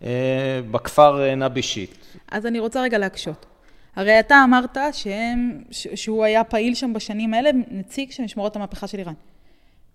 אה, 0.03 0.61
בכפר 0.71 1.21
אה, 1.21 1.35
נבי 1.35 1.61
שיט. 1.61 2.05
אז 2.27 2.45
אני 2.45 2.59
רוצה 2.59 2.81
רגע 2.81 2.97
להקשות. 2.97 3.45
הרי 3.99 4.19
אתה 4.19 4.43
אמרת 4.43 4.77
שהם, 4.91 5.63
שהוא 5.71 6.23
היה 6.23 6.43
פעיל 6.43 6.75
שם 6.75 6.93
בשנים 6.93 7.33
האלה, 7.33 7.49
נציג 7.71 8.11
של 8.11 8.23
משמורת 8.23 8.55
המהפכה 8.55 8.87
של 8.87 8.97
איראן. 8.97 9.13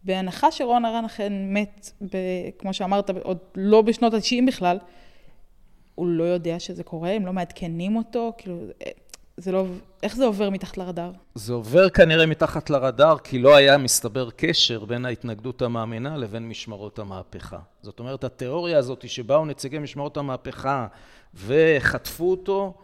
בהנחה 0.04 0.52
שרון 0.52 0.84
ארן 0.84 1.04
אכן 1.04 1.32
מת, 1.46 1.90
ב, 2.02 2.16
כמו 2.58 2.74
שאמרת, 2.74 3.10
עוד 3.10 3.38
לא 3.54 3.82
בשנות 3.82 4.14
ה-90 4.14 4.46
בכלל, 4.46 4.78
הוא 5.94 6.06
לא 6.06 6.24
יודע 6.24 6.60
שזה 6.60 6.82
קורה, 6.82 7.10
הם 7.10 7.26
לא 7.26 7.32
מעדכנים 7.32 7.96
אותו, 7.96 8.32
כאילו, 8.38 8.58
זה 9.36 9.52
לא, 9.52 9.64
איך 10.02 10.16
זה 10.16 10.24
עובר 10.24 10.50
מתחת 10.50 10.78
לרדאר? 10.78 11.12
זה 11.34 11.52
עובר 11.52 11.88
כנראה 11.88 12.26
מתחת 12.26 12.70
לרדאר, 12.70 13.18
כי 13.18 13.38
לא 13.38 13.56
היה 13.56 13.78
מסתבר 13.78 14.30
קשר 14.36 14.84
בין 14.84 15.04
ההתנגדות 15.04 15.62
המאמינה 15.62 16.16
לבין 16.16 16.48
משמרות 16.48 16.98
המהפכה. 16.98 17.58
זאת 17.82 17.98
אומרת, 17.98 18.24
התיאוריה 18.24 18.78
הזאת 18.78 19.08
שבאו 19.08 19.44
נציגי 19.44 19.78
משמרות 19.78 20.16
המהפכה 20.16 20.86
וחטפו 21.34 22.30
אותו, 22.30 22.74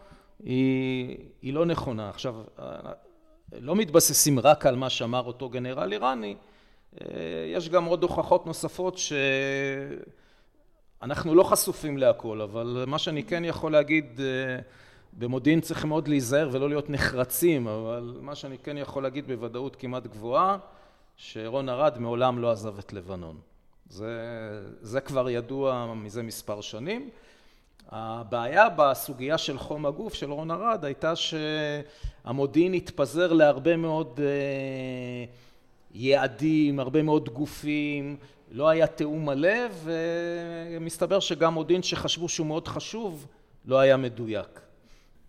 היא, 0.43 1.17
היא 1.41 1.53
לא 1.53 1.65
נכונה. 1.65 2.09
עכשיו, 2.09 2.35
לא 3.53 3.75
מתבססים 3.75 4.39
רק 4.39 4.65
על 4.65 4.75
מה 4.75 4.89
שאמר 4.89 5.23
אותו 5.23 5.49
גנרל 5.49 5.93
איראני, 5.93 6.35
יש 7.47 7.69
גם 7.69 7.85
עוד 7.85 8.03
הוכחות 8.03 8.45
נוספות 8.45 8.99
שאנחנו 11.01 11.35
לא 11.35 11.43
חשופים 11.43 11.97
להכל, 11.97 12.41
אבל 12.41 12.83
מה 12.87 12.99
שאני 12.99 13.23
כן 13.23 13.45
יכול 13.45 13.71
להגיד, 13.71 14.19
במודיעין 15.13 15.61
צריך 15.61 15.85
מאוד 15.85 16.07
להיזהר 16.07 16.49
ולא 16.51 16.69
להיות 16.69 16.89
נחרצים, 16.89 17.67
אבל 17.67 18.17
מה 18.21 18.35
שאני 18.35 18.57
כן 18.57 18.77
יכול 18.77 19.03
להגיד 19.03 19.27
בוודאות 19.27 19.75
כמעט 19.75 20.07
גבוהה, 20.07 20.57
שרון 21.15 21.69
ארד 21.69 21.99
מעולם 21.99 22.39
לא 22.39 22.51
עזב 22.51 22.79
את 22.79 22.93
לבנון. 22.93 23.37
זה, 23.89 24.19
זה 24.81 25.01
כבר 25.01 25.29
ידוע 25.29 25.93
מזה 25.95 26.23
מספר 26.23 26.61
שנים. 26.61 27.09
הבעיה 27.89 28.69
בסוגיה 28.69 29.37
של 29.37 29.57
חום 29.57 29.85
הגוף 29.85 30.13
של 30.13 30.31
רון 30.31 30.51
ארד 30.51 30.85
הייתה 30.85 31.13
שהמודיעין 31.15 32.73
התפזר 32.73 33.33
להרבה 33.33 33.77
מאוד 33.77 34.19
אה, 34.23 35.25
יעדים, 35.93 36.79
הרבה 36.79 37.01
מאוד 37.03 37.29
גופים, 37.29 38.17
לא 38.51 38.69
היה 38.69 38.87
תיאום 38.87 39.25
מלא 39.25 39.67
ומסתבר 39.83 41.19
שגם 41.19 41.53
מודיעין 41.53 41.83
שחשבו 41.83 42.29
שהוא 42.29 42.47
מאוד 42.47 42.67
חשוב 42.67 43.27
לא 43.65 43.79
היה 43.79 43.97
מדויק. 43.97 44.70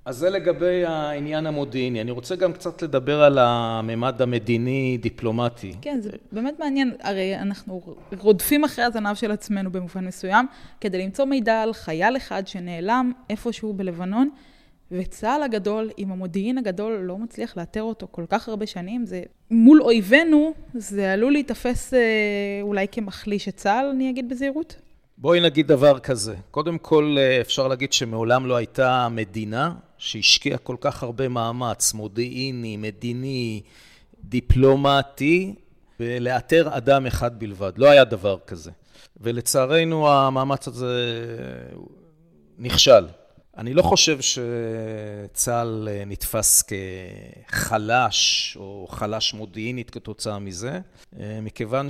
אז 0.04 0.16
זה 0.16 0.30
לגבי 0.30 0.84
העניין 0.84 1.46
המודיעיני. 1.46 2.00
אני 2.00 2.10
רוצה 2.10 2.36
גם 2.36 2.52
קצת 2.52 2.82
לדבר 2.82 3.22
על 3.22 3.38
הממד 3.38 4.22
המדיני-דיפלומטי. 4.22 5.72
כן, 5.82 5.98
זה 6.00 6.10
באמת 6.32 6.58
מעניין. 6.58 6.94
הרי 7.00 7.38
אנחנו 7.38 7.82
רודפים 8.18 8.64
אחרי 8.64 8.84
הזנב 8.84 9.14
של 9.14 9.30
עצמנו 9.30 9.72
במובן 9.72 10.04
מסוים, 10.06 10.46
כדי 10.80 11.04
למצוא 11.04 11.24
מידע 11.24 11.62
על 11.62 11.72
חייל 11.72 12.16
אחד 12.16 12.46
שנעלם 12.46 13.12
איפשהו 13.30 13.72
בלבנון, 13.72 14.30
וצה"ל 14.90 15.42
הגדול, 15.42 15.90
עם 15.96 16.12
המודיעין 16.12 16.58
הגדול, 16.58 16.92
לא 16.92 17.18
מצליח 17.18 17.56
לאתר 17.56 17.82
אותו 17.82 18.08
כל 18.10 18.24
כך 18.28 18.48
הרבה 18.48 18.66
שנים. 18.66 19.06
זה 19.06 19.22
מול 19.50 19.82
אויבינו, 19.82 20.52
זה 20.74 21.12
עלול 21.12 21.32
להיתפס 21.32 21.94
אה, 21.94 22.00
אולי 22.62 22.86
כמחליש 22.92 23.48
את 23.48 23.56
צה"ל, 23.56 23.86
אני 23.86 24.10
אגיד 24.10 24.28
בזהירות. 24.28 24.76
בואי 25.22 25.40
נגיד 25.40 25.66
דבר 25.66 25.98
כזה. 25.98 26.34
קודם 26.50 26.78
כל, 26.78 27.16
אה, 27.18 27.40
אפשר 27.40 27.68
להגיד 27.68 27.92
שמעולם 27.92 28.46
לא 28.46 28.56
הייתה 28.56 29.08
מדינה 29.10 29.74
שהשקיע 29.98 30.58
כל 30.58 30.76
כך 30.80 31.02
הרבה 31.02 31.28
מאמץ 31.28 31.94
מודיעיני, 31.94 32.76
מדיני, 32.76 33.62
דיפלומטי, 34.24 35.54
ולאתר 36.00 36.76
אדם 36.76 37.06
אחד 37.06 37.38
בלבד. 37.38 37.72
לא 37.76 37.90
היה 37.90 38.04
דבר 38.04 38.38
כזה. 38.46 38.70
ולצערנו 39.20 40.08
המאמץ 40.08 40.68
הזה 40.68 41.24
נכשל. 42.58 43.06
אני 43.56 43.74
לא 43.74 43.82
חושב 43.82 44.18
שצה"ל 44.20 45.88
נתפס 46.06 46.64
כחלש 47.48 48.56
או 48.60 48.86
חלש 48.90 49.34
מודיעינית 49.34 49.90
כתוצאה 49.90 50.38
מזה, 50.38 50.80
מכיוון 51.42 51.86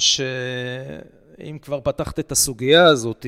שאם 1.42 1.58
כבר 1.58 1.80
פתחת 1.80 2.18
את 2.18 2.32
הסוגיה 2.32 2.84
הזאת, 2.84 3.26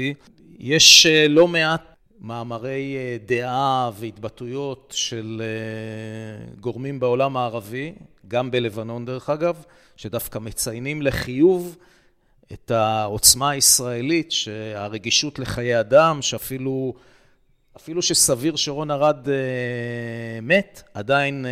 יש 0.59 1.07
לא 1.29 1.49
מעט 1.49 1.83
מאמרי 2.21 2.97
אה, 2.97 3.17
דעה 3.27 3.91
והתבטאויות 3.95 4.93
של 4.97 5.43
אה, 5.45 6.53
גורמים 6.61 7.01
בעולם 7.01 7.37
הערבי, 7.37 7.93
גם 8.29 8.51
בלבנון 8.51 9.05
דרך 9.05 9.31
אגב, 9.31 9.65
שדווקא 9.97 10.39
מציינים 10.39 11.03
לחיוב 11.03 11.77
את 12.53 12.71
העוצמה 12.71 13.51
הישראלית, 13.51 14.33
שהרגישות 14.33 15.39
לחיי 15.39 15.81
אדם, 15.81 16.23
שאפילו 16.23 16.95
אפילו 17.77 18.03
שסביר 18.03 18.57
שרון 18.57 18.91
ארד 18.91 19.29
אה, 19.29 20.41
מת, 20.43 20.83
עדיין 20.95 21.47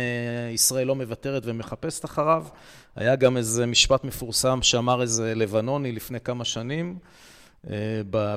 ישראל 0.53 0.87
לא 0.87 0.95
מוותרת 0.95 1.43
ומחפשת 1.45 2.05
אחריו. 2.05 2.45
היה 2.95 3.15
גם 3.15 3.37
איזה 3.37 3.65
משפט 3.65 4.03
מפורסם 4.03 4.61
שאמר 4.61 5.01
איזה 5.01 5.35
לבנוני 5.35 5.91
לפני 5.91 6.19
כמה 6.19 6.45
שנים, 6.45 6.97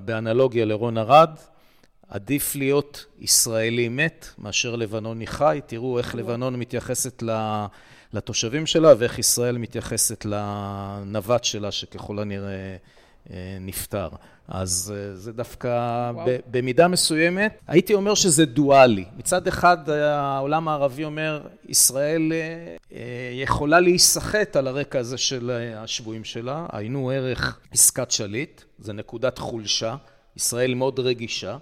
באנלוגיה 0.05 0.65
לרון 0.65 0.99
ארד, 0.99 1.31
עדיף 2.09 2.57
להיות 2.57 3.07
ישראלי 3.19 3.89
מת 3.89 4.27
מאשר 4.39 4.77
לבנוני 4.77 5.27
חי. 5.27 5.61
תראו 5.67 5.99
איך 5.99 6.15
לבנון 6.15 6.57
מתייחסת 6.57 7.23
לתושבים 8.13 8.67
שלה 8.67 8.95
ואיך 8.99 9.19
ישראל 9.19 9.59
מתייחסת 9.59 10.25
לנווט 10.25 11.45
שלה, 11.45 11.71
שככל 11.71 12.19
הנראה 12.19 12.77
אה, 13.31 13.57
נפטר. 13.61 14.09
אז 14.49 14.94
אה, 14.97 15.16
זה 15.16 15.32
דווקא 15.32 15.70
ב, 16.26 16.36
במידה 16.51 16.88
מסוימת, 16.88 17.61
הייתי 17.66 17.94
אומר 17.94 18.14
שזה 18.14 18.47
דואלי. 18.47 19.05
מצד 19.16 19.49
אחד 19.49 19.90
העולם 19.90 20.68
הערבי 20.68 21.05
אומר, 21.05 21.40
ישראל 21.68 22.32
אה, 22.92 23.01
יכולה 23.32 23.80
להיסחט 23.80 24.57
על 24.57 24.66
הרקע 24.66 24.99
הזה 24.99 25.18
של 25.18 25.51
השבויים 25.76 26.24
שלה, 26.24 26.66
היינו 26.72 27.11
ערך 27.11 27.61
עסקת 27.72 28.11
שליט, 28.11 28.62
זה 28.78 28.92
נקודת 28.92 29.38
חולשה, 29.38 29.97
ישראל 30.36 30.74
מאוד 30.74 31.01
רגישה. 31.01 31.57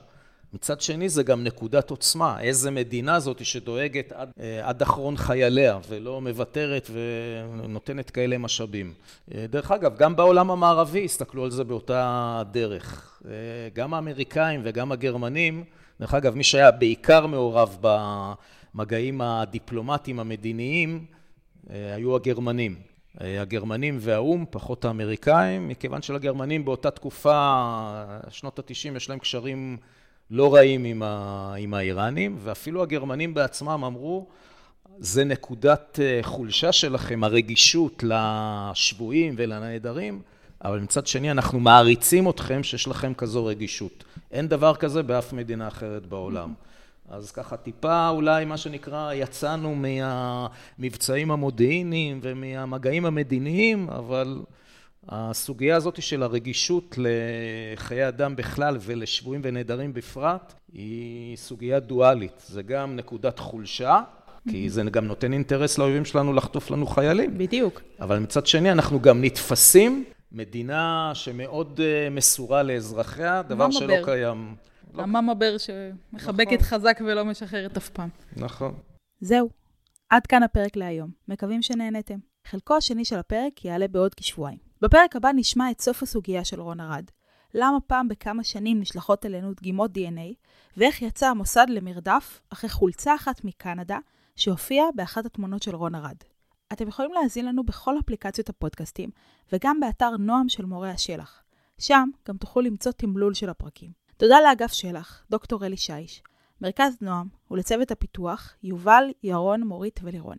מצד 0.55 0.81
שני 0.81 1.09
זה 1.09 1.23
גם 1.23 1.45
נקודת 1.45 1.91
עוצמה, 1.91 2.41
איזה 2.41 2.71
מדינה 2.71 3.21
זאת 3.21 3.45
שדואגת 3.45 4.13
עד, 4.13 4.31
אה, 4.41 4.69
עד 4.69 4.83
אחרון 4.83 5.17
חייליה 5.17 5.79
ולא 5.89 6.21
מוותרת 6.21 6.91
ונותנת 6.93 8.11
כאלה 8.11 8.39
משאבים. 8.39 8.95
אה, 9.35 9.47
דרך 9.49 9.71
אגב, 9.71 9.97
גם 9.97 10.17
בעולם 10.17 10.51
המערבי 10.51 11.05
הסתכלו 11.05 11.45
על 11.45 11.51
זה 11.51 11.65
באותה 11.65 12.43
דרך. 12.51 13.19
אה, 13.27 13.31
גם 13.73 13.95
האמריקאים 13.95 14.61
וגם 14.65 14.93
הגרמנים, 14.93 15.65
דרך 16.01 16.15
אגב, 16.15 16.35
מי 16.35 16.45
שהיה 16.45 16.71
בעיקר 16.71 17.27
מעורב 17.27 17.79
במגעים 17.81 19.21
הדיפלומטיים 19.21 20.21
המדיניים 20.21 21.05
היו 21.71 22.17
הגרמנים. 22.17 22.77
הגרמנים 23.21 23.97
והאו"ם, 24.01 24.45
פחות 24.51 24.85
האמריקאים, 24.85 25.69
מכיוון 25.69 26.03
שלגרמנים 26.03 26.65
באותה 26.65 26.91
תקופה, 26.91 27.63
שנות 28.29 28.59
ה-90, 28.59 28.97
יש 28.97 29.09
להם 29.09 29.19
קשרים 29.19 29.77
לא 30.35 30.55
רעים 30.55 30.85
עם, 30.85 31.03
ה, 31.03 31.55
עם 31.59 31.75
האיראנים, 31.75 32.37
ואפילו 32.43 32.83
הגרמנים 32.83 33.35
בעצמם 33.35 33.85
אמרו, 33.85 34.27
זה 34.99 35.25
נקודת 35.25 35.99
אה, 36.03 36.19
חולשה 36.23 36.73
שלכם, 36.73 37.25
הרגישות 37.25 38.05
לשבויים 38.07 39.35
ולנעדרים, 39.37 40.23
אבל 40.65 40.81
מצד 40.81 41.07
שני 41.07 41.31
אנחנו 41.31 41.61
מעריצים 41.61 42.31
אתכם 42.31 42.63
שיש 42.63 42.89
לכם 42.89 43.15
כזו 43.15 43.45
רגישות. 43.45 44.05
אין 44.31 44.49
דבר 44.49 44.75
כזה 44.75 45.03
באף 45.03 45.33
מדינה 45.33 45.69
אחרת 45.69 46.07
בעולם. 46.07 46.55
אז 47.11 47.31
ככה 47.31 47.57
טיפה 47.57 48.09
אולי 48.09 48.45
מה 48.45 48.57
שנקרא 48.57 49.13
יצאנו 49.13 49.75
מהמבצעים 49.75 51.31
המודיעיניים 51.31 52.21
ומהמגעים 52.23 53.07
המדיניים, 53.07 53.91
אבל 53.91 54.39
הסוגיה 55.09 55.77
הזאת 55.77 56.03
של 56.03 56.23
הרגישות 56.23 56.99
לחיי 56.99 58.09
אדם 58.09 58.37
בכלל 58.37 58.77
ולשבויים 58.81 59.41
ונעדרים 59.45 59.95
בפרט 59.95 60.55
היא 60.73 61.37
סוגיה 61.37 61.81
דואלית. 61.81 62.43
זה 62.47 62.63
גם 62.63 62.97
נקודת 62.97 63.39
חולשה, 63.39 64.01
כי 64.51 64.71
זה 64.71 64.83
גם 64.83 65.05
נותן 65.05 65.33
אינטרס 65.33 65.79
לאויבים 65.79 66.05
שלנו 66.05 66.33
לחטוף 66.33 66.71
לנו 66.71 66.87
חיילים. 66.87 67.39
בדיוק. 67.39 67.83
אבל 68.01 68.19
מצד 68.19 68.47
שני 68.47 68.73
אנחנו 68.73 69.01
גם 69.01 69.25
נתפסים 69.25 70.05
מדינה 70.33 71.11
שמאוד 71.15 71.81
אה, 71.81 72.11
מסורה 72.11 72.63
לאזרחיה, 72.63 73.43
דבר 73.43 73.71
שלא 73.71 73.87
בר. 73.97 74.05
קיים. 74.05 74.55
לא- 74.95 75.03
המאמה 75.03 75.35
בר 75.35 75.57
שמחבקת 75.59 76.53
נכון. 76.53 76.67
חזק 76.79 77.01
ולא 77.07 77.25
משחררת 77.25 77.77
אף 77.77 77.89
פעם. 77.89 78.09
נכון. 78.37 78.75
זהו, 79.21 79.49
עד 80.11 80.27
כאן 80.27 80.43
הפרק 80.43 80.77
להיום. 80.77 81.11
מקווים 81.29 81.63
שנהנתם. 81.63 82.19
חלקו 82.47 82.77
השני 82.77 83.05
של 83.05 83.19
הפרק 83.19 83.65
יעלה 83.65 83.89
בעוד 83.89 84.15
כשבועיים. 84.15 84.59
בפרק 84.81 85.17
הבא 85.17 85.31
נשמע 85.35 85.71
את 85.71 85.81
סוף 85.81 86.03
הסוגיה 86.03 86.45
של 86.45 86.61
רון 86.61 86.81
ארד. 86.81 87.05
למה 87.55 87.81
פעם 87.87 88.09
בכמה 88.09 88.45
שנים 88.45 88.81
נשלחות 88.81 89.27
אלינו 89.27 89.55
דגימות 89.55 89.91
DNA, 89.91 90.35
ואיך 90.77 91.03
יצא 91.03 91.27
המוסד 91.27 91.67
למרדף 91.69 92.41
אחרי 92.51 92.71
חולצה 92.71 93.15
אחת 93.15 93.45
מקנדה 93.45 93.99
שהופיעה 94.37 94.87
באחת 94.95 95.27
התמונות 95.27 95.63
של 95.63 95.75
רון 95.75 95.95
ארד. 95.95 96.17
אתם 96.73 96.89
יכולים 96.89 97.13
להאזין 97.13 97.47
לנו 97.47 97.65
בכל 97.65 97.99
אפליקציות 97.99 98.49
הפודקאסטים, 98.49 99.11
וגם 99.53 99.81
באתר 99.81 100.11
נועם 100.19 100.49
של 100.49 100.65
מורי 100.65 100.91
השלח. 100.91 101.43
שם 101.79 102.09
גם 102.29 102.37
תוכלו 102.37 102.63
למצוא 102.63 102.93
תמלול 102.93 103.35
של 103.35 103.49
הפרקים. 103.49 103.91
תודה 104.17 104.41
לאגף 104.41 104.73
שלח, 104.73 105.25
דוקטור 105.31 105.67
אלי 105.67 105.77
שיש, 105.77 106.23
מרכז 106.61 106.97
נועם 107.01 107.29
ולצוות 107.51 107.91
הפיתוח, 107.91 108.55
יובל, 108.63 109.05
ירון, 109.23 109.63
מורית 109.63 110.01
ולירון. 110.03 110.37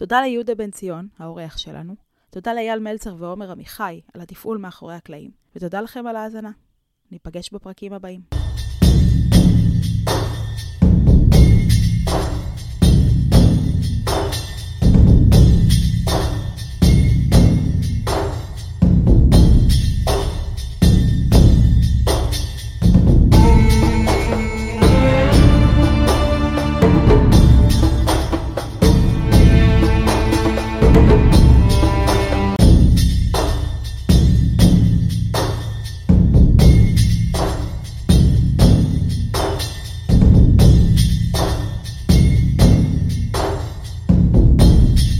תודה 0.00 0.20
ליהודה 0.20 0.54
בן 0.54 0.70
ציון, 0.70 1.08
האורח 1.18 1.58
שלנו. 1.58 1.94
תודה 2.30 2.54
לאייל 2.54 2.78
מלצר 2.78 3.14
ועומר 3.18 3.50
עמיחי 3.50 4.00
על 4.14 4.20
התפעול 4.20 4.58
מאחורי 4.58 4.94
הקלעים. 4.94 5.30
ותודה 5.56 5.80
לכם 5.80 6.06
על 6.06 6.16
ההאזנה. 6.16 6.50
ניפגש 7.10 7.52
בפרקים 7.52 7.92
הבאים. 7.92 8.49